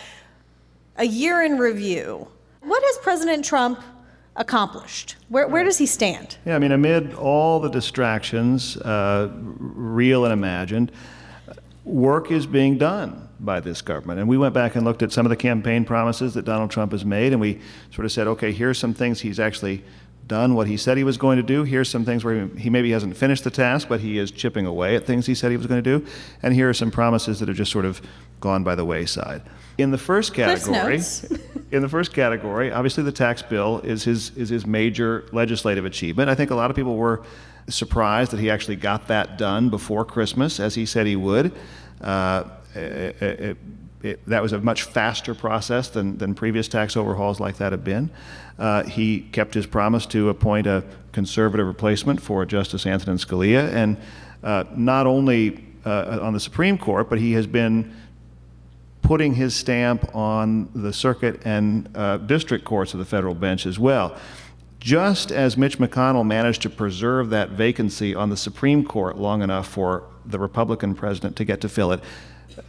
[0.97, 2.27] a year in review.
[2.61, 3.79] What has President Trump
[4.35, 5.17] accomplished?
[5.29, 6.37] Where, where does he stand?
[6.45, 10.91] Yeah, I mean, amid all the distractions, uh, real and imagined,
[11.85, 14.19] work is being done by this government.
[14.19, 16.91] And we went back and looked at some of the campaign promises that Donald Trump
[16.91, 17.59] has made, and we
[17.91, 19.83] sort of said, okay, here's some things he's actually
[20.31, 21.63] done what he said he was going to do.
[21.63, 24.95] Here's some things where he maybe hasn't finished the task, but he is chipping away
[24.95, 26.05] at things he said he was going to do.
[26.41, 28.01] And here are some promises that have just sort of
[28.39, 29.41] gone by the wayside.
[29.77, 31.01] In the first category,
[31.71, 36.29] in the first category, obviously the tax bill is his is his major legislative achievement.
[36.29, 37.23] I think a lot of people were
[37.67, 41.51] surprised that he actually got that done before Christmas, as he said he would.
[41.99, 43.57] Uh, it, it,
[44.03, 47.83] it, that was a much faster process than, than previous tax overhauls like that have
[47.83, 48.09] been.
[48.57, 53.97] Uh, he kept his promise to appoint a conservative replacement for Justice Antonin Scalia, and
[54.43, 57.93] uh, not only uh, on the Supreme Court, but he has been
[59.01, 63.79] putting his stamp on the circuit and uh, district courts of the federal bench as
[63.79, 64.15] well.
[64.79, 69.67] Just as Mitch McConnell managed to preserve that vacancy on the Supreme Court long enough
[69.67, 71.99] for the Republican president to get to fill it,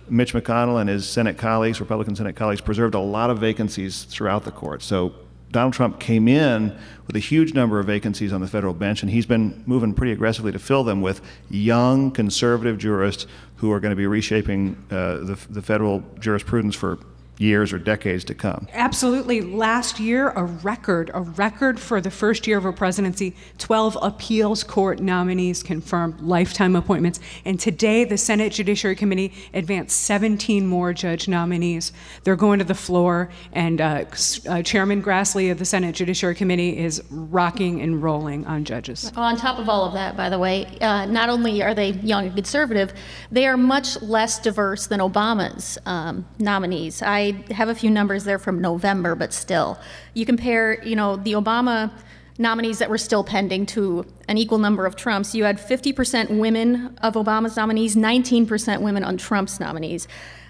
[0.09, 4.45] Mitch McConnell and his Senate colleagues, Republican Senate colleagues, preserved a lot of vacancies throughout
[4.45, 4.83] the court.
[4.83, 5.15] So
[5.51, 9.11] Donald Trump came in with a huge number of vacancies on the federal bench, and
[9.11, 13.91] he's been moving pretty aggressively to fill them with young conservative jurists who are going
[13.91, 16.99] to be reshaping uh, the, the federal jurisprudence for
[17.39, 18.69] years or decades to come.
[18.73, 19.41] Absolutely.
[19.41, 24.63] Last year, a record, a record for the first year of a presidency 12 appeals
[24.63, 27.21] court nominees confirmed lifetime appointments.
[27.45, 31.93] And today, the Senate Judiciary Committee advanced 17 more judge nominees.
[32.25, 34.05] They're going to the floor, and uh,
[34.49, 39.11] uh, Chairman Grassley of the Senate Judiciary Committee is rocking and rolling on judges.
[39.17, 41.91] Well, on top of all of that, by the way, uh, not only are they
[41.93, 42.93] young and conservative,
[43.31, 47.03] they are much less diverse than Obama's um, nominees.
[47.03, 49.79] I I have a few numbers there from November, but still,
[50.15, 51.91] you compare, you know, the Obama
[52.39, 55.35] nominees that were still pending to an equal number of Trump's.
[55.35, 60.09] You had 50% women of Obama's nominees, 19% women on Trump's nominees.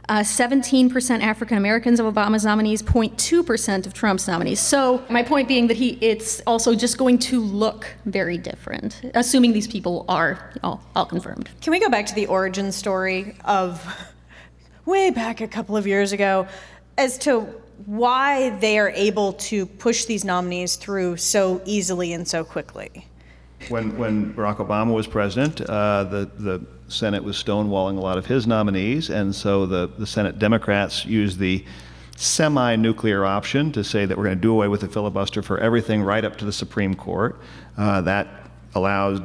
[0.09, 4.59] Uh, 17% African Americans of Obama's nominees, 0.2% of Trump's nominees.
[4.59, 9.53] So my point being that he, it's also just going to look very different, assuming
[9.53, 11.49] these people are all, all confirmed.
[11.61, 13.86] Can we go back to the origin story of
[14.87, 16.47] way back a couple of years ago
[16.99, 17.41] as to
[17.87, 23.07] why they are able to push these nominees through so easily and so quickly?
[23.68, 28.26] When, when Barack Obama was president, uh, the, the Senate was stonewalling a lot of
[28.26, 31.64] his nominees, and so the, the Senate Democrats used the
[32.16, 35.59] semi nuclear option to say that we're going to do away with the filibuster for
[35.59, 37.39] everything right up to the Supreme Court.
[37.76, 39.20] Uh, that allows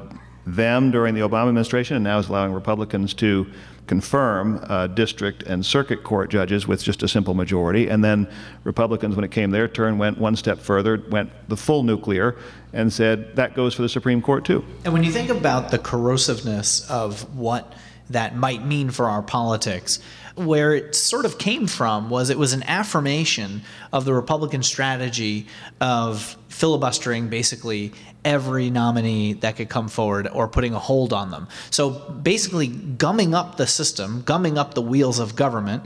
[0.48, 3.46] them during the Obama administration and now is allowing Republicans to
[3.86, 7.90] confirm uh, district and circuit court judges with just a simple majority.
[7.90, 8.30] And then
[8.64, 12.38] Republicans, when it came their turn, went one step further, went the full nuclear,
[12.74, 14.64] and said that goes for the Supreme Court too.
[14.86, 17.74] And when you think about the corrosiveness of what
[18.10, 20.00] that might mean for our politics,
[20.36, 25.48] where it sort of came from was it was an affirmation of the Republican strategy
[25.82, 27.92] of filibustering basically
[28.28, 31.48] every nominee that could come forward or putting a hold on them.
[31.72, 35.86] So basically, gumming up the system, gumming up the wheels of government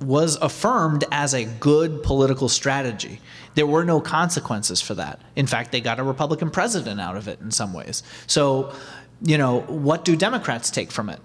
[0.00, 3.20] was affirmed as a good political strategy.
[3.54, 5.20] There were no consequences for that.
[5.36, 8.02] In fact, they got a Republican president out of it in some ways.
[8.26, 8.72] So,
[9.22, 11.20] you know, what do Democrats take from it?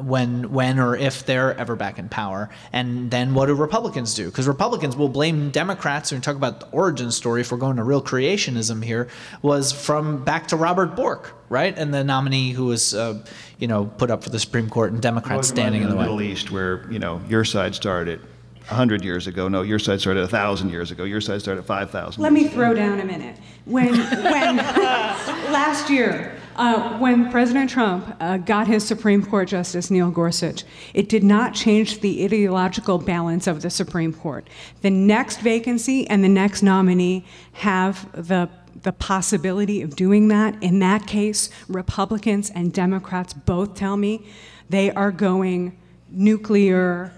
[0.00, 4.26] When when or if they're ever back in power and then what do republicans do
[4.26, 7.82] because republicans will blame democrats and talk about the origin story if we're going to
[7.82, 9.08] real creationism here
[9.42, 13.22] was from back to robert bork right and the nominee who was uh,
[13.58, 16.22] you know put up for the supreme court and democrats standing in the, the middle
[16.22, 18.20] east where you know your side started
[18.68, 19.48] 100 years ago.
[19.48, 21.02] No, your side started 1,000 years ago.
[21.04, 22.22] Your side started 5,000.
[22.22, 23.36] Let me throw down a minute.
[23.64, 24.56] When, when
[25.52, 31.08] last year, uh, when President Trump uh, got his Supreme Court Justice Neil Gorsuch, it
[31.08, 34.48] did not change the ideological balance of the Supreme Court.
[34.82, 38.48] The next vacancy and the next nominee have the
[38.82, 40.60] the possibility of doing that.
[40.62, 44.26] In that case, Republicans and Democrats both tell me
[44.70, 45.78] they are going
[46.10, 47.12] nuclear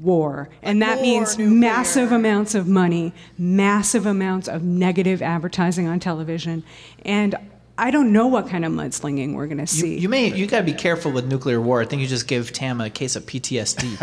[0.00, 0.48] war.
[0.62, 1.58] And that More means nuclear.
[1.58, 6.64] massive amounts of money, massive amounts of negative advertising on television.
[7.04, 7.36] And
[7.80, 9.96] I don't know what kind of mudslinging we're going to see.
[9.98, 11.80] you may you got to be careful with nuclear war.
[11.80, 13.96] I think you just gave Tam a case of PTSD.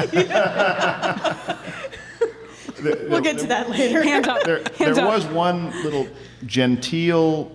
[3.09, 4.03] We'll get to that later.
[4.03, 4.43] Hands up.
[4.43, 5.13] There, Hands there up.
[5.13, 6.07] was one little
[6.45, 7.51] genteel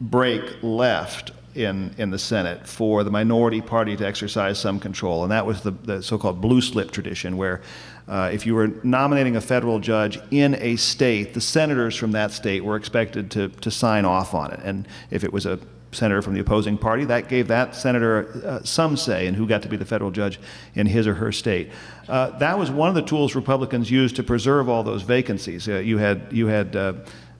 [0.00, 5.32] break left in, in the Senate for the minority party to exercise some control, and
[5.32, 7.60] that was the, the so-called blue slip tradition, where
[8.08, 12.32] uh, if you were nominating a federal judge in a state, the senators from that
[12.32, 15.58] state were expected to, to sign off on it, and if it was a
[15.92, 19.62] senator from the opposing party, that gave that senator uh, some say in who got
[19.62, 20.40] to be the federal judge
[20.74, 21.70] in his or her state.
[22.08, 25.68] Uh, that was one of the tools Republicans used to preserve all those vacancies.
[25.68, 26.94] Uh, you had you had uh,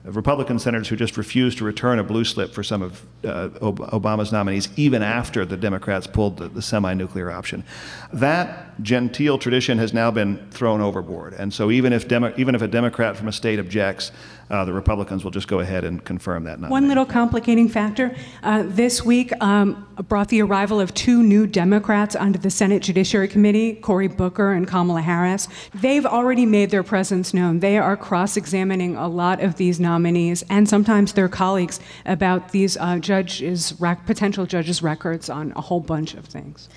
[0.05, 3.79] Republican senators who just refused to return a blue slip for some of uh, Ob-
[3.91, 7.63] Obama's nominees, even after the Democrats pulled the, the semi-nuclear option.
[8.11, 12.61] That genteel tradition has now been thrown overboard, and so even if Demo- even if
[12.61, 14.11] a Democrat from a state objects,
[14.49, 16.71] uh, the Republicans will just go ahead and confirm that nomination.
[16.71, 22.15] One little complicating factor uh, this week um, brought the arrival of two new Democrats
[22.15, 25.47] onto the Senate Judiciary Committee, Cory Booker and Kamala Harris.
[25.73, 27.59] They've already made their presence known.
[27.59, 32.77] They are cross examining a lot of these nominees and sometimes their colleagues about these
[32.77, 36.69] uh, judges, rec- potential judges' records on a whole bunch of things.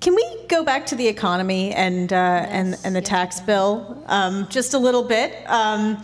[0.00, 4.46] Can we go back to the economy and uh, and and the tax bill um,
[4.48, 5.34] just a little bit?
[5.48, 6.02] Um,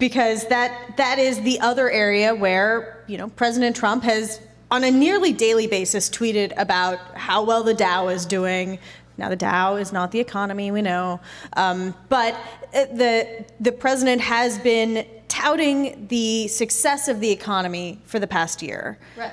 [0.00, 4.40] because that that is the other area where you know President Trump has
[4.72, 8.78] on a nearly daily basis tweeted about how well the Dow is doing.
[9.18, 11.20] Now the Dow is not the economy, we know,
[11.52, 12.34] um, but
[12.74, 18.62] uh, the the president has been touting the success of the economy for the past
[18.62, 19.30] year, Right.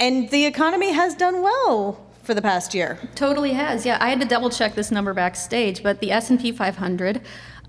[0.00, 2.98] and the economy has done well for the past year.
[3.16, 3.84] Totally has.
[3.84, 7.20] Yeah, I had to double check this number backstage, but the S&P 500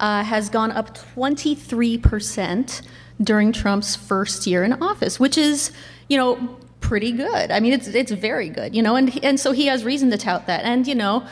[0.03, 2.81] uh, has gone up 23%
[3.21, 5.71] during Trump's first year in office, which is,
[6.09, 7.51] you know, pretty good.
[7.51, 10.17] I mean, it's it's very good, you know, and and so he has reason to
[10.17, 10.65] tout that.
[10.65, 11.25] And you know,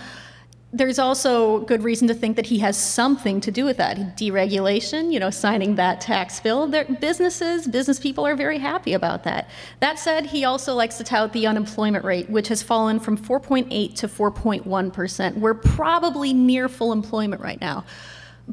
[0.72, 4.18] there's also good reason to think that he has something to do with that.
[4.18, 6.66] Deregulation, you know, signing that tax bill.
[6.68, 9.50] Their businesses, business people are very happy about that.
[9.82, 13.96] That said, he also likes to tout the unemployment rate, which has fallen from 4.8
[13.96, 15.38] to 4.1 percent.
[15.40, 17.84] We're probably near full employment right now.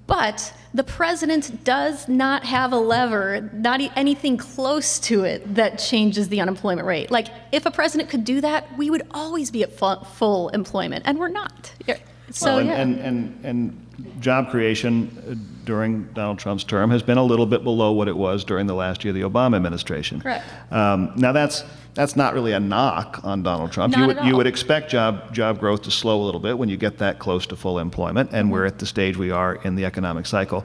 [0.06, 6.28] But the president does not have a lever, not anything close to it, that changes
[6.28, 7.10] the unemployment rate.
[7.10, 11.04] Like, if a president could do that, we would always be at fu- full employment,
[11.06, 11.72] and we're not.
[12.30, 12.74] So, well, and, yeah.
[12.76, 13.86] and, and, and
[14.20, 15.34] job creation uh,
[15.64, 18.74] during Donald Trump's term has been a little bit below what it was during the
[18.74, 20.20] last year of the Obama administration.
[20.20, 20.44] Correct.
[20.70, 21.64] Um, now that's
[21.98, 23.96] that's not really a knock on Donald Trump.
[23.96, 26.68] Not you would you would expect job job growth to slow a little bit when
[26.68, 29.74] you get that close to full employment, and we're at the stage we are in
[29.74, 30.64] the economic cycle.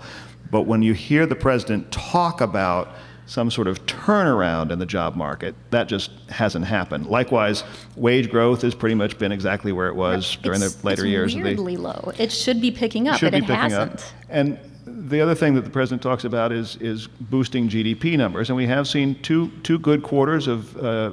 [0.52, 2.90] But when you hear the president talk about
[3.26, 7.08] some sort of turnaround in the job market, that just hasn't happened.
[7.08, 7.64] Likewise,
[7.96, 11.10] wage growth has pretty much been exactly where it was during it's, the later it's
[11.10, 12.12] years of the weirdly low.
[12.20, 13.94] It should be picking up, but be it hasn't.
[13.94, 14.00] up.
[14.30, 18.58] And the other thing that the president talks about is is boosting GDP numbers, and
[18.58, 20.78] we have seen two two good quarters of.
[20.78, 21.12] Uh,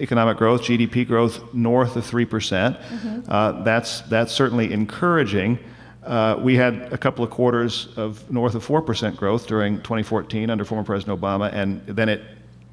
[0.00, 2.76] Economic growth, GDP growth north of three percent.
[3.28, 5.58] Uh, that's that's certainly encouraging.
[6.04, 10.48] Uh, we had a couple of quarters of north of four percent growth during 2014
[10.50, 12.22] under former President Obama, and then it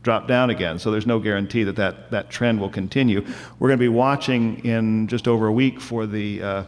[0.08, 0.80] dropped down again.
[0.80, 3.26] So there's no guarantee that that, that trend will continue.
[3.60, 6.64] We're going to be watching in just over a week for the uh,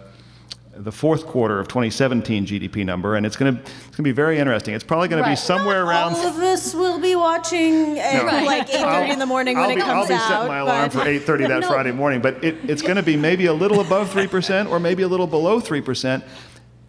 [0.80, 4.12] the fourth quarter of 2017 GDP number, and it's going to it's going to be
[4.14, 4.74] very interesting.
[4.74, 5.38] It's probably going to be Right.
[5.38, 6.14] somewhere around.
[6.16, 8.46] All of this we'll be watching at No.
[8.46, 9.98] like 8:30 in the morning I'll when be, it comes out.
[10.02, 10.28] I'll be out.
[10.30, 11.68] setting my alarm but- for 8:30 that No.
[11.68, 14.80] Friday morning, but it, it's going to be maybe a little above three percent or
[14.80, 16.24] maybe a little below three percent.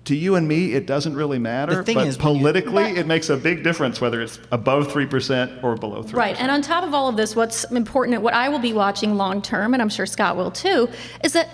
[0.05, 1.75] To you and me, it doesn't really matter.
[1.77, 4.39] The thing but is, when you- politically, But- it makes a big difference whether it's
[4.53, 6.19] above three percent or below three.
[6.19, 6.41] Right.
[6.41, 9.43] And on top of all of this, what's important, what I will be watching long
[9.43, 10.89] term, and I'm sure Scott will too,
[11.25, 11.49] is that,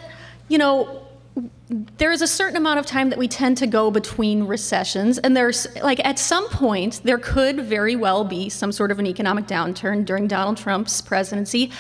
[0.49, 1.03] you know,
[1.69, 5.19] there is a certain amount of time that we tend to go between recessions.
[5.19, 9.07] And there's, like, at some point, there could very well be some sort of an
[9.07, 11.73] economic downturn during Donald Trump's presidency.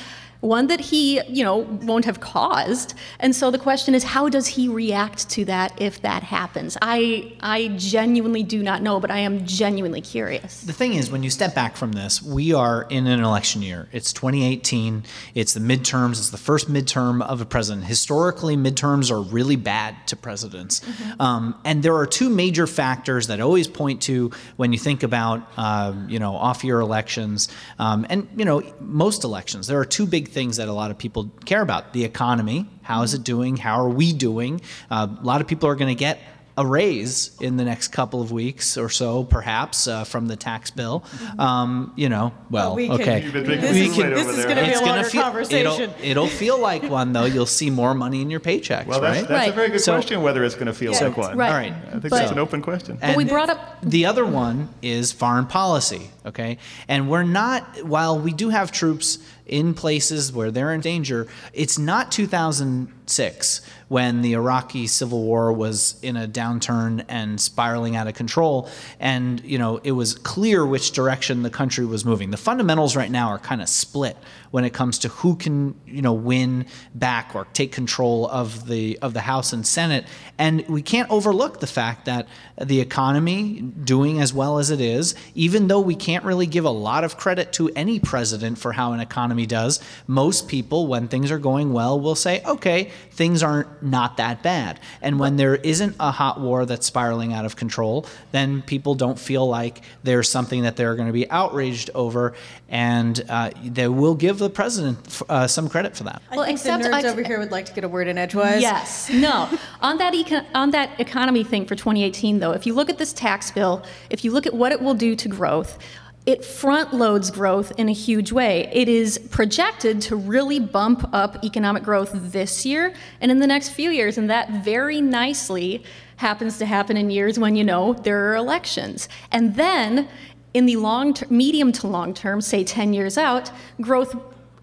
[0.47, 2.94] One that he, you know, won't have caused.
[3.20, 6.78] And so the question is, how does he react to that if that happens?
[6.80, 10.62] I, I genuinely do not know, but I am genuinely curious.
[10.62, 13.88] The thing is, when you step back from this, we are in an election year.
[13.92, 15.05] It's 2018.
[15.34, 16.12] It's the midterms.
[16.12, 17.86] It's the first midterm of a president.
[17.86, 20.80] Historically, midterms are really bad to presidents.
[21.18, 25.03] Um, and there are two major factors that I always point to when you think
[25.03, 29.66] about, um, you know, off-year elections, um, and you know, most elections.
[29.66, 32.66] There are two big things that a lot of people care about: the economy.
[32.82, 33.57] How is it doing?
[33.57, 34.61] How are we doing?
[34.91, 36.20] Uh, a lot of people are going to get
[36.59, 40.71] a raise in the next couple of weeks or so, perhaps uh, from the tax
[40.71, 41.05] bill.
[41.39, 43.23] Um, you know, well, we okay.
[43.25, 45.91] You've been This the is- this is gonna be a It's gonna longer feel, conversation.
[45.91, 47.27] It'll, it'll feel like one though.
[47.27, 49.29] You'll see more money in your paychecks, Well, that's, right?
[49.29, 50.23] that's a very good So- question.
[50.23, 51.37] Whether it's going to feel Yeah, like one.
[51.37, 51.49] right.
[51.51, 51.73] All right.
[51.89, 52.97] I think But- that's an open question.
[53.01, 56.57] But we brought up the other one is foreign policy, okay?
[56.89, 61.79] And we're not, while we do have troops in places where they're in danger, it's
[61.79, 68.14] not 2006 when the Iraqi civil war was in a downturn and spiraling out of
[68.14, 68.68] control.
[68.99, 72.30] And, you know, it was clear which direction the country was moving.
[72.30, 74.16] The fundamentals right now are kind of split
[74.57, 78.99] when it comes to who can, you know, win back or take control of the
[79.03, 80.07] of the House and Senate.
[80.39, 82.27] And we can't overlook the fact that
[82.59, 86.71] the economy doing as well as it is, even though we can't really give a
[86.71, 91.31] lot of credit to any president for how an economy does, most people when things
[91.31, 95.97] are going well will say, "Okay, things aren't not that bad." And when there isn't
[96.01, 100.63] a hot war that's spiraling out of control, then people don't feel like there's something
[100.63, 102.33] that they're going to be outraged over
[102.69, 104.97] and uh, they will give the president
[105.28, 106.22] uh, some credit for that.
[106.30, 108.07] I Well, think except the nerds I- over here would like to get a word
[108.09, 108.62] in edgewise.
[108.62, 109.11] Yes.
[109.11, 109.49] No.
[109.80, 113.12] on that eco- on that economy thing for 2018 though, if you look at this
[113.12, 115.78] tax bill, if you look at what it will do to growth,
[116.26, 118.68] it front loads growth in a huge way.
[118.72, 123.68] It is projected to really bump up economic growth this year and in the next
[123.70, 125.84] few years and that very nicely
[126.16, 129.09] happens to happen in years when you know there are elections.
[129.30, 130.09] And then
[130.55, 134.16] in the long ter- medium to long term, say 10 years out, growth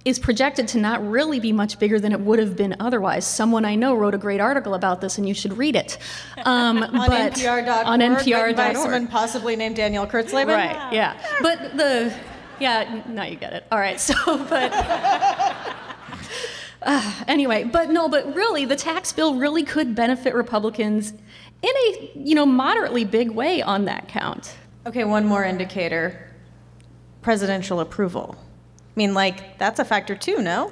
[0.05, 3.25] is projected to not really be much bigger than it would have been otherwise.
[3.25, 5.97] Someone I know wrote a great article about this, and you should read it.
[6.45, 8.75] Um, On but NPR.org, on written by NPR.org.
[8.75, 10.47] someone possibly named Danielle Kurtzleben.
[10.47, 10.93] Right.
[10.93, 11.17] Yeah.
[11.41, 12.13] But the
[12.59, 13.03] yeah.
[13.07, 13.65] Now you get it.
[13.71, 13.99] All right.
[13.99, 14.73] So, but.
[16.85, 21.13] Uh, anyway, but no, but really, the tax bill really could benefit Republicans
[21.61, 24.57] in a you know moderately big way on that count.
[24.85, 26.29] Okay, one more indicator
[27.21, 28.35] presidential approval.
[28.93, 30.69] I mean, like, that's a factor too, no?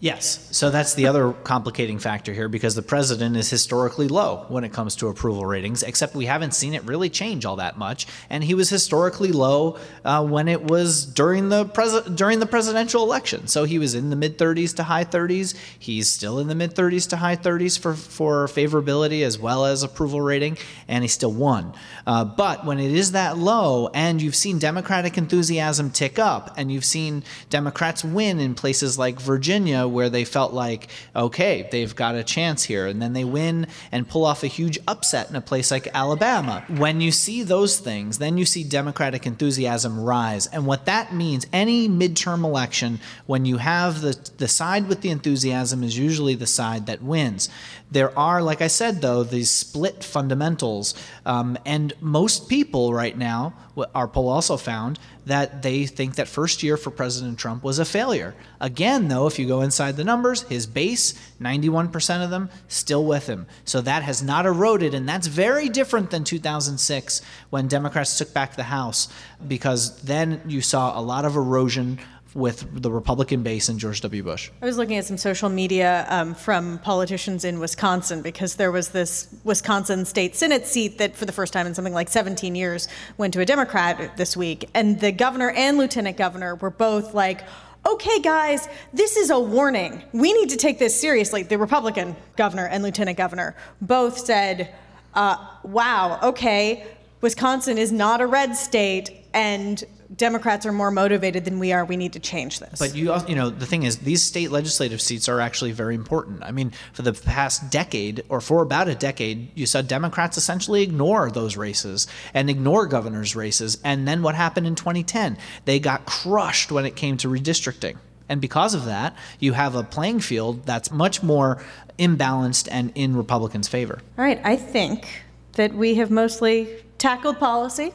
[0.00, 0.48] Yes.
[0.56, 4.72] So that's the other complicating factor here because the president is historically low when it
[4.72, 8.06] comes to approval ratings, except we haven't seen it really change all that much.
[8.30, 13.02] And he was historically low uh, when it was during the pres- during the presidential
[13.02, 13.48] election.
[13.48, 15.56] So he was in the mid 30s to high 30s.
[15.76, 19.82] He's still in the mid 30s to high 30s for, for favorability as well as
[19.82, 21.72] approval rating, and he still won.
[22.06, 26.70] Uh, but when it is that low and you've seen Democratic enthusiasm tick up and
[26.70, 32.14] you've seen Democrats win in places like Virginia, where they felt like, okay, they've got
[32.14, 32.86] a chance here.
[32.86, 36.64] And then they win and pull off a huge upset in a place like Alabama.
[36.68, 40.46] When you see those things, then you see Democratic enthusiasm rise.
[40.46, 45.10] And what that means, any midterm election, when you have the, the side with the
[45.10, 47.48] enthusiasm, is usually the side that wins.
[47.90, 50.94] There are, like I said, though, these split fundamentals.
[51.24, 53.54] Um, and most people right now,
[53.94, 54.98] our poll also found,
[55.28, 58.34] that they think that first year for President Trump was a failure.
[58.60, 63.26] Again, though, if you go inside the numbers, his base, 91% of them, still with
[63.26, 63.46] him.
[63.64, 67.20] So that has not eroded, and that's very different than 2006
[67.50, 69.08] when Democrats took back the House,
[69.46, 71.98] because then you saw a lot of erosion
[72.34, 74.22] with the Republican base and George W.
[74.22, 74.50] Bush.
[74.60, 78.90] I was looking at some social media um, from politicians in Wisconsin because there was
[78.90, 82.88] this Wisconsin state Senate seat that, for the first time in something like 17 years,
[83.16, 84.68] went to a Democrat this week.
[84.74, 87.42] And the governor and lieutenant governor were both like,
[87.86, 90.02] okay, guys, this is a warning.
[90.12, 91.42] We need to take this seriously.
[91.42, 94.74] The Republican governor and lieutenant governor both said,
[95.14, 96.86] uh, wow, okay,
[97.20, 99.82] Wisconsin is not a red state, and
[100.14, 101.84] Democrats are more motivated than we are.
[101.84, 102.78] We need to change this.
[102.78, 106.42] But you, you know, the thing is, these state legislative seats are actually very important.
[106.42, 110.82] I mean, for the past decade, or for about a decade, you saw Democrats essentially
[110.82, 113.78] ignore those races and ignore governors' races.
[113.84, 115.36] And then what happened in 2010?
[115.66, 117.98] They got crushed when it came to redistricting.
[118.30, 121.62] And because of that, you have a playing field that's much more
[121.98, 124.00] imbalanced and in Republicans' favor.
[124.16, 127.92] All right, I think that we have mostly tackled policy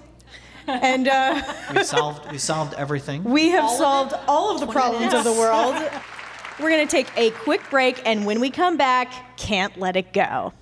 [0.68, 1.42] and uh,
[1.76, 3.24] we solved we solved everything.
[3.34, 5.76] We have all solved of all of the problems of the world.
[6.60, 10.14] We're going to take a quick break, and when we come back, can't let it
[10.14, 10.54] go.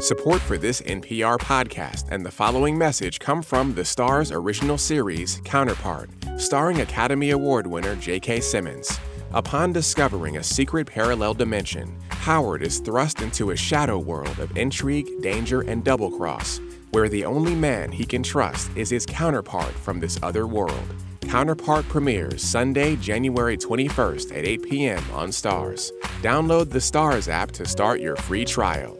[0.00, 5.40] Support for this NPR podcast and the following message come from the Starz original series,
[5.44, 8.40] Counterpart, starring Academy Award winner J.K.
[8.40, 9.00] Simmons.
[9.32, 15.08] Upon discovering a secret parallel dimension, Howard is thrust into a shadow world of intrigue,
[15.22, 20.00] danger, and double cross where the only man he can trust is his counterpart from
[20.00, 20.94] this other world.
[21.22, 25.02] Counterpart premieres Sunday, January 21st at 8 p.m.
[25.12, 25.90] on Starz.
[26.22, 28.98] Download the Starz app to start your free trial.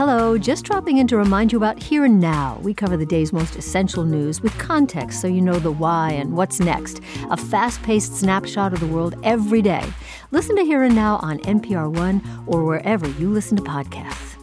[0.00, 2.58] Hello, just dropping in to remind you about Here and Now.
[2.62, 6.38] We cover the day's most essential news with context so you know the why and
[6.38, 7.02] what's next.
[7.30, 9.84] A fast paced snapshot of the world every day.
[10.30, 14.38] Listen to Here and Now on NPR One or wherever you listen to podcasts.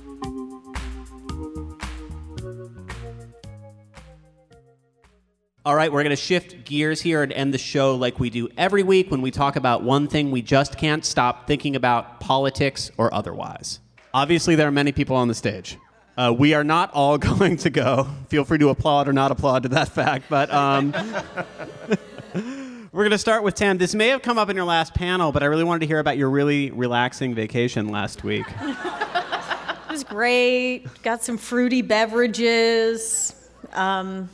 [5.66, 8.48] All right, we're going to shift gears here and end the show like we do
[8.58, 12.92] every week when we talk about one thing we just can't stop thinking about, politics
[12.96, 13.80] or otherwise.
[14.18, 15.78] Obviously, there are many people on the stage.
[16.18, 18.08] Uh, we are not all going to go.
[18.30, 20.92] Feel free to applaud or not applaud to that fact, but um,
[22.34, 23.78] we're going to start with Tam.
[23.78, 26.00] This may have come up in your last panel, but I really wanted to hear
[26.00, 28.48] about your really relaxing vacation last week.
[28.60, 30.88] it was great.
[31.04, 33.52] Got some fruity beverages.
[33.74, 34.32] Um,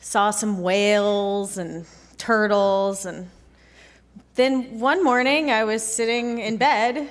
[0.00, 1.84] saw some whales and
[2.16, 3.28] turtles, and
[4.36, 7.10] then one morning I was sitting in bed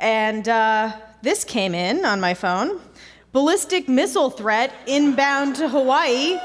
[0.00, 0.48] and.
[0.48, 2.80] Uh, this came in on my phone.
[3.32, 6.38] Ballistic missile threat inbound to Hawaii.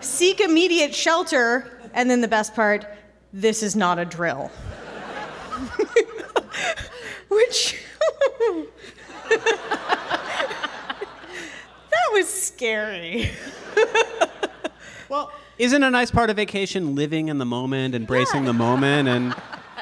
[0.00, 1.72] Seek immediate shelter.
[1.94, 2.86] And then the best part
[3.32, 4.48] this is not a drill.
[7.28, 7.82] Which.
[9.28, 11.06] that
[12.12, 13.30] was scary.
[15.08, 18.46] well, isn't a nice part of vacation living in the moment, embracing yeah.
[18.46, 19.34] the moment, and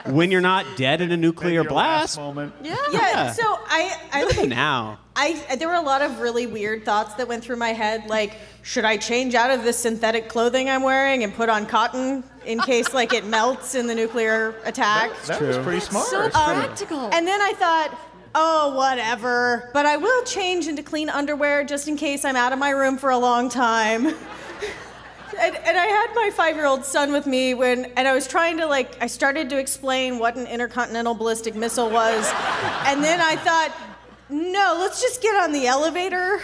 [0.11, 2.19] when you're not dead in a nuclear blast?
[2.19, 2.55] moment.
[2.63, 2.77] Yeah.
[2.93, 3.33] yeah.
[3.33, 4.99] So I, I Look at now.
[5.17, 8.37] I there were a lot of really weird thoughts that went through my head, like
[8.63, 12.59] should I change out of this synthetic clothing I'm wearing and put on cotton in
[12.61, 15.11] case like it melts in the nuclear attack?
[15.27, 16.07] That was pretty smart.
[16.07, 17.11] So practical.
[17.13, 17.99] And then I thought,
[18.35, 19.71] oh, whatever.
[19.73, 22.99] But I will change into clean underwear just in case I'm out of my room
[22.99, 24.15] for a long time.
[25.39, 28.67] and, and I had my five-year-old son with me when, and I was trying to
[28.67, 32.31] like, I started to explain what an intercontinental ballistic missile was,
[32.87, 33.73] and then I thought,
[34.29, 36.41] no, let's just get on the elevator,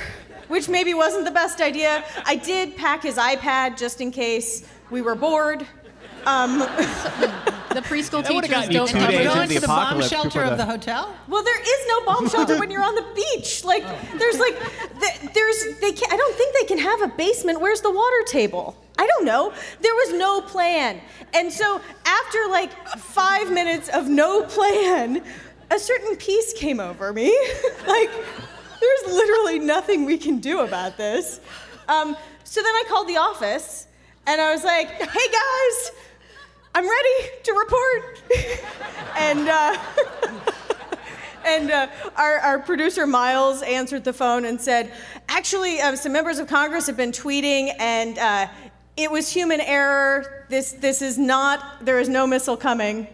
[0.48, 2.04] which maybe wasn't the best idea.
[2.24, 5.66] I did pack his iPad just in case we were bored.
[6.26, 6.58] Um,
[7.70, 9.36] the preschool That teachers gotten you don't two have days those.
[9.36, 11.14] into the to the bomb apocalypse shelter before of the- the hotel?
[11.28, 13.64] Well, there is no bomb shelter when you're on the beach.
[13.64, 13.84] Like,
[14.18, 14.56] there's like,
[15.00, 17.60] th- there's they can I don't think they can have a basement.
[17.60, 18.76] Where's the water table?
[18.98, 19.52] I don't know.
[19.80, 21.00] There was no plan,
[21.32, 25.22] and so after like five minutes of no plan,
[25.70, 27.28] a certain peace came over me.
[27.86, 28.10] like,
[28.80, 31.40] there's literally nothing we can do about this.
[31.88, 32.14] Um,
[32.44, 33.86] so then I called the office,
[34.26, 35.92] and I was like, "Hey guys."
[36.74, 38.22] I'm ready to report.
[39.18, 39.76] and uh,
[41.44, 44.92] and uh, our, our producer Miles answered the phone and said,
[45.28, 48.46] actually, uh, some members of Congress have been tweeting, and uh,
[48.96, 50.46] it was human error.
[50.48, 51.84] This this is not.
[51.84, 53.08] There is no missile coming.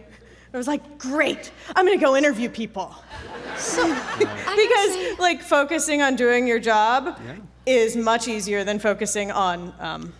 [0.53, 1.51] I was like, great.
[1.75, 2.95] I'm gonna go interview people.
[3.55, 7.19] because like focusing on doing your job
[7.65, 10.13] is much easier than focusing on um,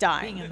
[0.00, 0.42] dying.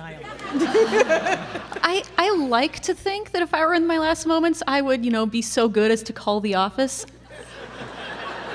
[1.82, 5.04] I, I like to think that if I were in my last moments, I would,
[5.04, 7.04] you know, be so good as to call the office.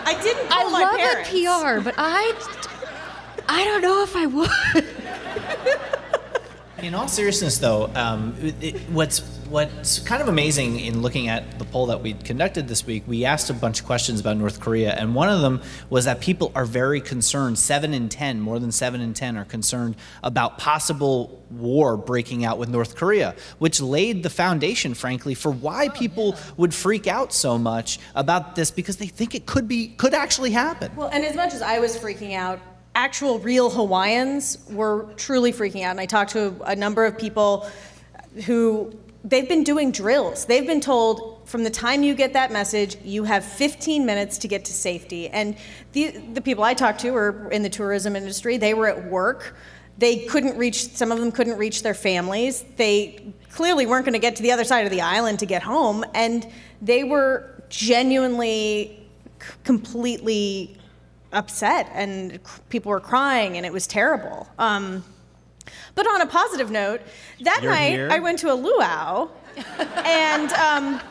[0.05, 1.29] I didn't I call my love parents.
[1.29, 2.33] NPR, but I,
[3.49, 4.49] I don't know if I would.
[6.83, 11.63] In all seriousness, though, um, it, what's what's kind of amazing in looking at the
[11.63, 14.91] poll that we conducted this week, we asked a bunch of questions about North Korea,
[14.91, 17.57] and one of them was that people are very concerned.
[17.57, 22.57] Seven in ten, more than seven in ten, are concerned about possible war breaking out
[22.57, 27.57] with North Korea, which laid the foundation, frankly, for why people would freak out so
[27.57, 30.93] much about this because they think it could be could actually happen.
[30.97, 32.59] Well, and as much as I was freaking out,
[32.95, 35.91] actual real Hawaiians were truly freaking out.
[35.91, 37.69] And I talked to a number of people
[38.45, 40.45] who they've been doing drills.
[40.45, 44.47] They've been told from the time you get that message, you have 15 minutes to
[44.47, 45.29] get to safety.
[45.29, 45.55] And
[45.93, 49.55] the, the people I talked to were in the tourism industry, they were at work.
[49.97, 52.65] They couldn't reach, some of them couldn't reach their families.
[52.77, 55.61] They clearly weren't going to get to the other side of the island to get
[55.61, 56.03] home.
[56.13, 56.47] And
[56.81, 59.07] they were genuinely
[59.63, 60.77] completely
[61.33, 64.47] upset and people were crying and it was terrible.
[64.57, 65.03] Um,
[65.95, 67.01] but on a positive note,
[67.41, 68.07] that You're night here?
[68.11, 69.29] I went to a luau,
[70.05, 71.01] and um,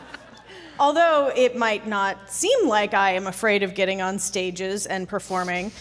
[0.79, 5.71] although it might not seem like I am afraid of getting on stages and performing,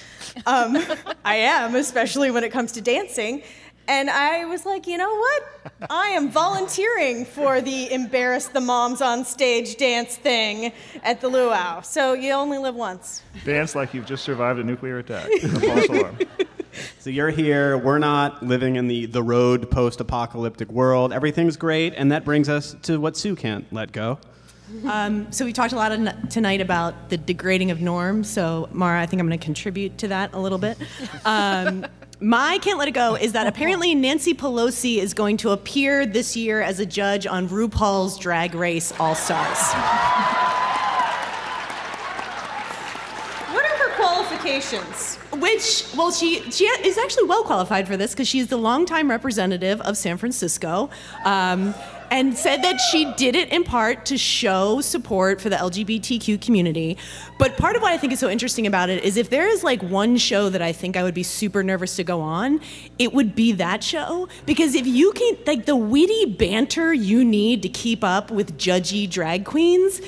[0.47, 0.79] um,
[1.25, 3.43] I am, especially when it comes to dancing.
[3.89, 5.43] And I was like, you know what?
[5.91, 10.73] I am volunteering for the embarrass the moms on stage dance thing
[11.03, 11.81] at the luau.
[11.81, 13.23] So you only live once.
[13.45, 15.29] Dance like you've just survived a nuclear attack.
[15.43, 16.19] A false alarm.
[17.01, 17.77] So you're here.
[17.77, 21.13] We're not living in the, the road post apocalyptic world.
[21.13, 21.93] Everything's great.
[21.97, 24.19] And that brings us to what Sue can't let go.
[24.89, 28.31] Um, so we talked a lot in- tonight about the degrading of norms.
[28.31, 30.79] So Mara, I think I'm going to contribute to that a little bit.
[31.27, 31.87] Um,
[32.23, 36.37] my can't let it go is that apparently Nancy Pelosi is going to appear this
[36.37, 39.59] year as a judge on RuPaul's Drag Race All Stars.
[43.53, 45.17] What are her qualifications?
[45.33, 49.09] Which, well, she she is actually well qualified for this because she is the longtime
[49.09, 50.91] representative of San Francisco,
[51.25, 51.75] um,
[52.11, 56.99] and said that she did it in part to show support for the LGBTQ community.
[57.39, 59.65] But part of what I think is so interesting about it is if there is
[59.65, 62.61] like one show that I think I would be super nervous to go on,
[62.99, 67.63] it would be that show because if you can like the witty banter you need
[67.63, 70.01] to keep up with judgy drag queens.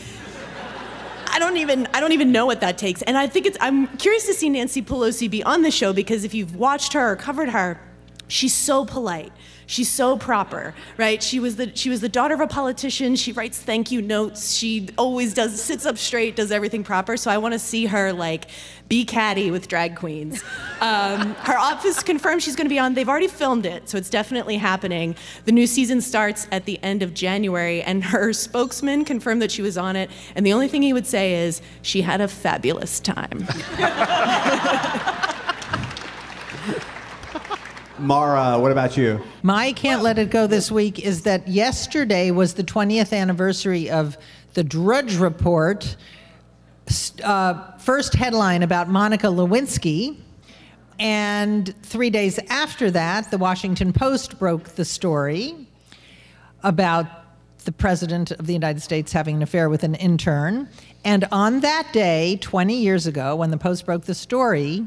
[1.34, 3.02] I don't even I don't even know what that takes.
[3.02, 6.22] And I think it's I'm curious to see Nancy Pelosi be on the show because
[6.22, 7.80] if you've watched her or covered her,
[8.28, 9.32] she's so polite.
[9.66, 11.22] She's so proper, right?
[11.22, 13.16] She was the she was the daughter of a politician.
[13.16, 14.52] She writes thank you notes.
[14.52, 17.16] She always does sits up straight, does everything proper.
[17.16, 18.46] So I want to see her like
[18.88, 20.42] be catty with drag queens.
[20.80, 22.94] Um, her office confirmed she's going to be on.
[22.94, 25.16] They've already filmed it, so it's definitely happening.
[25.46, 29.62] The new season starts at the end of January, and her spokesman confirmed that she
[29.62, 30.10] was on it.
[30.34, 33.46] And the only thing he would say is she had a fabulous time.
[38.04, 39.20] Mara, what about you?
[39.42, 44.18] My can't let it go this week is that yesterday was the 20th anniversary of
[44.52, 45.96] the Drudge Report
[47.22, 50.18] uh, first headline about Monica Lewinsky.
[50.98, 55.66] And three days after that, the Washington Post broke the story
[56.62, 57.06] about
[57.64, 60.68] the President of the United States having an affair with an intern.
[61.04, 64.86] And on that day, 20 years ago, when the Post broke the story,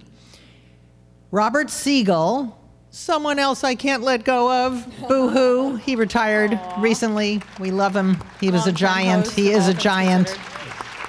[1.31, 2.57] Robert Siegel,
[2.97, 7.41] someone else I can't let go of, boo hoo, he retired recently.
[7.59, 8.17] We love him.
[8.39, 9.27] He was a giant.
[9.29, 10.29] He is a giant.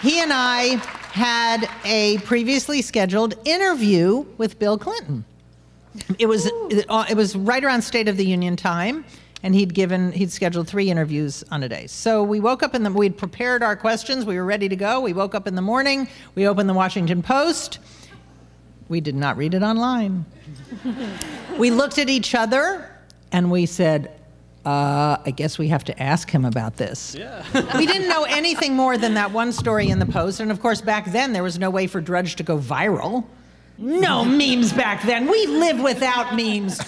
[0.02, 0.76] He and I
[1.12, 5.24] had a previously scheduled interview with Bill Clinton.
[6.18, 6.46] It was
[6.88, 9.04] uh, it was right around State of the Union time,
[9.42, 11.86] and he'd given he'd scheduled three interviews on a day.
[11.88, 14.24] So we woke up in the we'd prepared our questions.
[14.26, 15.00] We were ready to go.
[15.00, 16.06] We woke up in the morning.
[16.34, 17.78] We opened the Washington Post.
[18.88, 20.26] We did not read it online.
[21.58, 22.88] We looked at each other
[23.32, 24.12] and we said,
[24.64, 27.14] uh, I guess we have to ask him about this.
[27.18, 27.42] Yeah.
[27.78, 30.40] we didn't know anything more than that one story in the Post.
[30.40, 33.24] And of course, back then, there was no way for Drudge to go viral.
[33.78, 35.30] No memes back then.
[35.30, 36.80] We live without memes.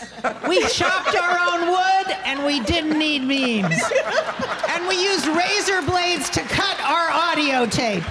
[0.48, 3.80] We chopped our own wood and we didn't need memes.
[4.68, 8.02] And we used razor blades to cut our audio tape.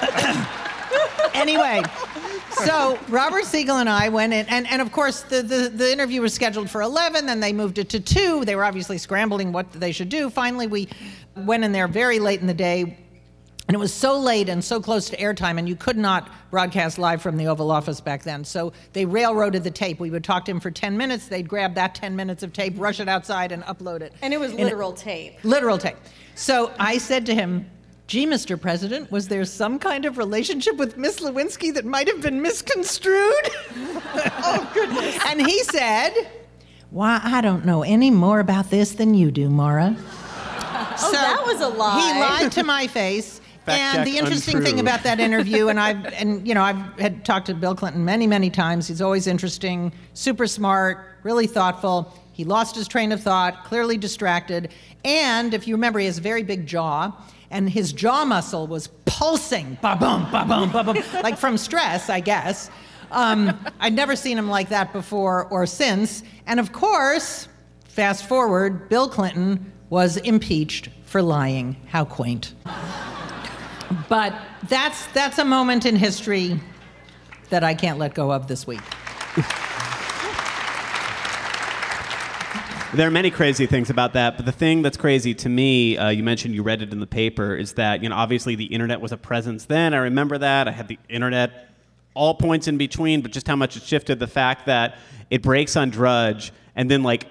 [1.34, 1.82] anyway,
[2.52, 6.20] so Robert Siegel and I went in, and, and of course the, the, the interview
[6.20, 8.44] was scheduled for 11, then they moved it to 2.
[8.44, 10.30] They were obviously scrambling what they should do.
[10.30, 10.88] Finally, we
[11.36, 12.98] went in there very late in the day,
[13.68, 16.98] and it was so late and so close to airtime, and you could not broadcast
[16.98, 18.44] live from the Oval Office back then.
[18.44, 20.00] So they railroaded the tape.
[20.00, 21.28] We would talk to him for 10 minutes.
[21.28, 24.12] They'd grab that 10 minutes of tape, rush it outside, and upload it.
[24.22, 25.34] And it was literal tape.
[25.44, 25.96] Literal tape.
[26.34, 27.70] So I said to him,
[28.10, 28.60] Gee, Mr.
[28.60, 33.14] President, was there some kind of relationship with Miss Lewinsky that might have been misconstrued?
[33.76, 35.16] oh, goodness.
[35.28, 36.28] And he said,
[36.90, 39.94] Why, I don't know any more about this than you do, Mara.
[39.96, 42.00] Oh, that was a lie.
[42.00, 43.40] He lied to my face.
[43.64, 44.72] Fact and check the interesting untrue.
[44.72, 48.04] thing about that interview, and I've and you know I've had talked to Bill Clinton
[48.04, 48.88] many many times.
[48.88, 52.12] He's always interesting, super smart, really thoughtful.
[52.32, 54.72] He lost his train of thought, clearly distracted,
[55.04, 57.12] and if you remember, he has a very big jaw,
[57.50, 62.08] and his jaw muscle was pulsing, ba boom, ba boom, ba boom, like from stress,
[62.08, 62.70] I guess.
[63.10, 66.22] Um, I'd never seen him like that before or since.
[66.46, 67.48] And of course,
[67.84, 71.76] fast forward, Bill Clinton was impeached for lying.
[71.88, 72.54] How quaint.
[74.08, 74.34] But
[74.68, 76.60] that's that's a moment in history
[77.48, 78.80] that I can't let go of this week.
[82.92, 86.08] There are many crazy things about that, but the thing that's crazy to me, uh,
[86.08, 89.00] you mentioned you read it in the paper, is that you know obviously the internet
[89.00, 89.94] was a presence then.
[89.94, 90.66] I remember that.
[90.66, 91.68] I had the internet
[92.14, 94.18] all points in between, but just how much it shifted.
[94.18, 94.98] The fact that
[95.30, 97.28] it breaks on Drudge, and then like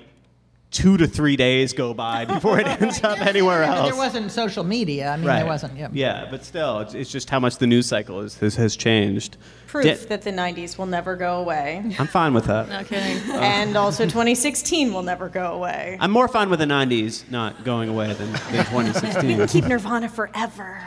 [0.71, 3.89] two to three days go by before it ends up anywhere else.
[3.89, 5.09] there wasn't social media.
[5.09, 5.77] I mean, there wasn't.
[5.77, 5.87] Yeah.
[5.91, 9.37] Yeah, but still, it's, it's just how much the news cycle is, has, has changed.
[9.67, 11.83] Proof Da- that the 90s will never go away.
[11.99, 12.69] I'm fine with that.
[12.69, 13.17] No kidding.
[13.35, 15.97] and also 2016 will never go away.
[15.99, 18.65] I'm more fine with the 90s not going away than, than
[19.27, 20.81] We can keep Nirvana forever.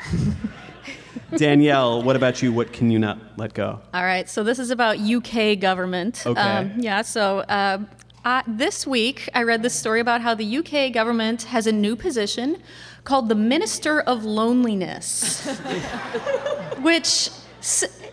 [1.36, 2.52] Danielle, what about you?
[2.52, 3.80] What can you not let go?
[3.94, 6.22] All right, so this is about UK government.
[6.26, 6.40] Okay.
[6.40, 7.78] Um, yeah, so uh,
[8.24, 11.96] I, this week I read this story about how the UK government has a new
[11.96, 12.62] position
[13.04, 15.46] called the Minister of Loneliness,
[16.82, 17.30] which,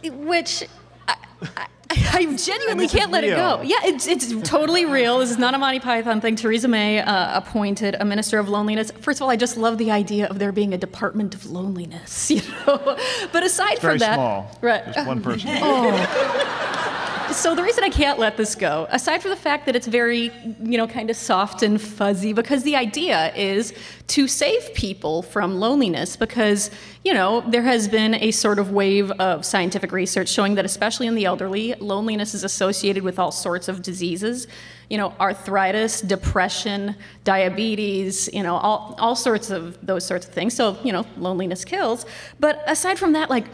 [0.03, 0.63] which.
[1.07, 3.61] I, I, I genuinely can't let it go.
[3.63, 5.19] Yeah, it's, it's totally real.
[5.19, 6.35] This is not a Monty Python thing.
[6.35, 8.91] Theresa May uh, appointed a minister of loneliness.
[8.91, 12.29] First of all, I just love the idea of there being a department of loneliness,
[12.31, 12.97] you know.
[13.31, 14.57] But aside Very from that, small.
[14.61, 14.85] right?
[14.93, 15.49] Just one person.
[15.61, 17.05] Oh.
[17.39, 20.29] So the reason I can't let this go, aside from the fact that it's very,
[20.61, 23.73] you know, kind of soft and fuzzy, because the idea is
[24.07, 26.69] to save people from loneliness, because,
[27.05, 31.07] you know, there has been a sort of wave of scientific research showing that, especially
[31.07, 34.45] in the elderly, loneliness is associated with all sorts of diseases.
[34.89, 40.55] You know, arthritis, depression, diabetes, you know, all, all sorts of those sorts of things.
[40.55, 42.05] So, you know, loneliness kills.
[42.41, 43.45] But aside from that, like,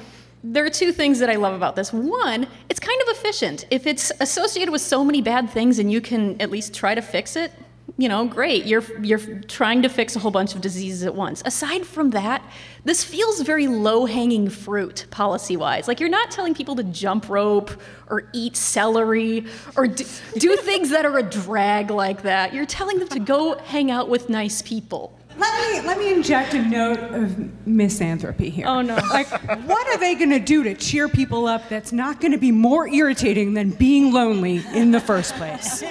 [0.47, 1.91] there are two things that I love about this.
[1.91, 3.65] One, it's kind of efficient.
[3.71, 7.01] If it's associated with so many bad things and you can at least try to
[7.01, 7.51] fix it,
[7.97, 8.65] you know, great.
[8.65, 11.41] You're you're trying to fix a whole bunch of diseases at once.
[11.45, 12.43] Aside from that,
[12.83, 15.87] this feels very low-hanging fruit policy-wise.
[15.87, 17.71] Like you're not telling people to jump rope
[18.09, 19.45] or eat celery
[19.77, 20.03] or do,
[20.37, 22.53] do things that are a drag like that.
[22.53, 25.17] You're telling them to go hang out with nice people.
[25.37, 28.67] Let me let me inject a note of misanthropy here.
[28.67, 28.95] Oh no.
[28.95, 29.27] Like,
[29.67, 32.51] what are they going to do to cheer people up that's not going to be
[32.51, 35.83] more irritating than being lonely in the first place?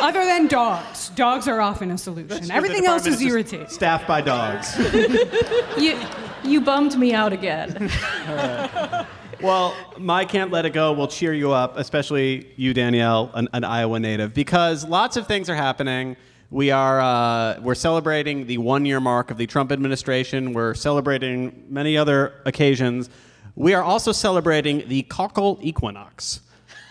[0.00, 1.10] Other than dogs.
[1.10, 2.50] Dogs are often a solution.
[2.50, 3.68] Everything else is irritating.
[3.68, 4.76] Staffed by dogs.
[5.78, 5.98] You,
[6.44, 7.90] You bummed me out again.
[9.40, 13.62] Well, my Can't Let It Go will cheer you up, especially you, Danielle, an, an
[13.62, 16.16] Iowa native, because lots of things are happening.
[16.50, 20.54] We are uh, we're celebrating the one year mark of the Trump administration.
[20.54, 23.10] We're celebrating many other occasions.
[23.54, 26.40] We are also celebrating the cockle equinox.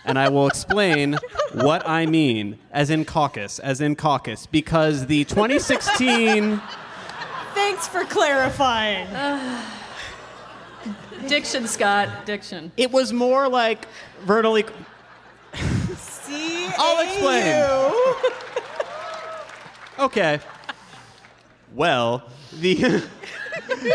[0.04, 1.18] And I will explain
[1.54, 6.62] what I mean, as in caucus, as in caucus, because the 2016.
[7.54, 9.08] Thanks for clarifying.
[11.26, 12.24] Diction, Scott.
[12.24, 12.70] Diction.
[12.76, 13.86] It was more like
[14.24, 14.64] vernally.
[15.96, 17.92] See, I'll explain.
[19.98, 20.38] Okay.
[21.74, 22.22] Well,
[22.60, 22.74] the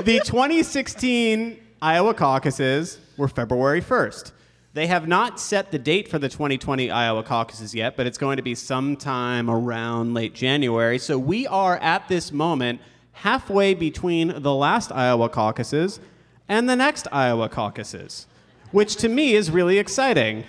[0.04, 4.34] the 2016 Iowa caucuses were February 1st.
[4.74, 8.36] They have not set the date for the 2020 Iowa caucuses yet, but it's going
[8.36, 10.99] to be sometime around late January.
[10.99, 12.82] So we are at this moment
[13.14, 16.01] halfway between the last Iowa caucuses
[16.49, 18.28] and the next Iowa caucuses,
[18.72, 20.43] which to me is really exciting.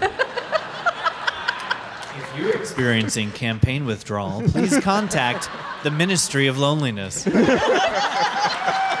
[2.32, 5.50] If you're experiencing campaign withdrawal, please contact
[5.82, 7.26] the Ministry of Loneliness.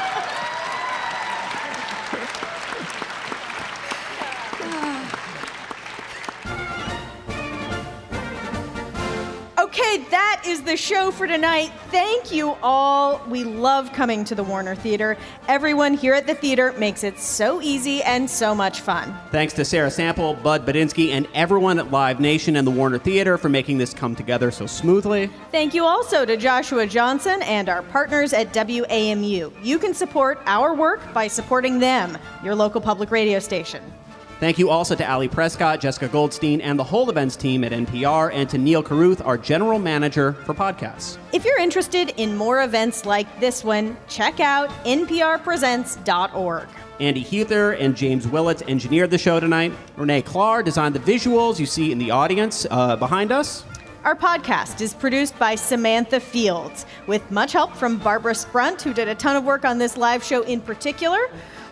[9.72, 11.72] Okay, that is the show for tonight.
[11.88, 13.24] Thank you all.
[13.26, 15.16] We love coming to the Warner Theatre.
[15.48, 19.16] Everyone here at the theater makes it so easy and so much fun.
[19.30, 23.38] Thanks to Sarah Sample, Bud Badinsky, and everyone at Live Nation and the Warner Theatre
[23.38, 25.30] for making this come together so smoothly.
[25.52, 29.54] Thank you also to Joshua Johnson and our partners at WAMU.
[29.62, 33.82] You can support our work by supporting them, your local public radio station.
[34.42, 38.32] Thank you also to Ali Prescott, Jessica Goldstein, and the whole events team at NPR,
[38.34, 41.16] and to Neal Carruth, our general manager for podcasts.
[41.32, 46.68] If you're interested in more events like this one, check out nprpresents.org.
[46.98, 49.72] Andy Heather and James Willett engineered the show tonight.
[49.96, 53.62] Renee Klahr designed the visuals you see in the audience uh, behind us.
[54.02, 59.06] Our podcast is produced by Samantha Fields, with much help from Barbara Sprunt, who did
[59.06, 61.20] a ton of work on this live show in particular.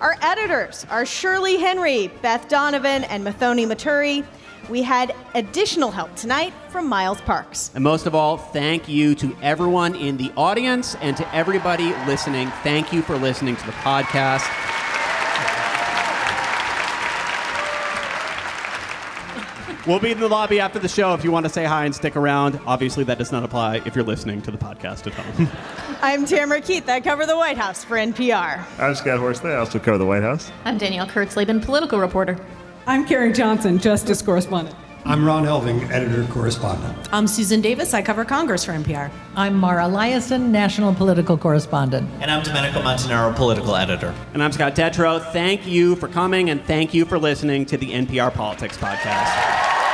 [0.01, 4.25] Our editors are Shirley Henry, Beth Donovan, and Muthoni Muturi.
[4.71, 7.71] We had additional help tonight from Miles Parks.
[7.75, 12.49] And most of all, thank you to everyone in the audience and to everybody listening.
[12.63, 14.49] Thank you for listening to the podcast.
[19.91, 21.93] We'll be in the lobby after the show if you want to say hi and
[21.93, 22.61] stick around.
[22.65, 25.49] Obviously, that does not apply if you're listening to the podcast at home.
[26.01, 26.89] I'm Tamara Keith.
[26.89, 28.65] I cover the White House for NPR.
[28.79, 29.51] I'm Scott Horsley.
[29.51, 30.53] I also cover the White House.
[30.65, 32.39] I'm Danielle Kurtzleben, political reporter.
[32.87, 34.77] I'm Carrie Johnson, Justice Correspondent.
[35.05, 37.09] I'm Ron Elving, editor correspondent.
[37.13, 37.95] I'm Susan Davis.
[37.95, 39.11] I cover Congress for NPR.
[39.35, 42.09] I'm Mara Liasson, national political correspondent.
[42.21, 44.15] And I'm Domenico Montanaro, political editor.
[44.35, 45.21] and I'm Scott Detrow.
[45.33, 49.90] Thank you for coming and thank you for listening to the NPR Politics Podcast.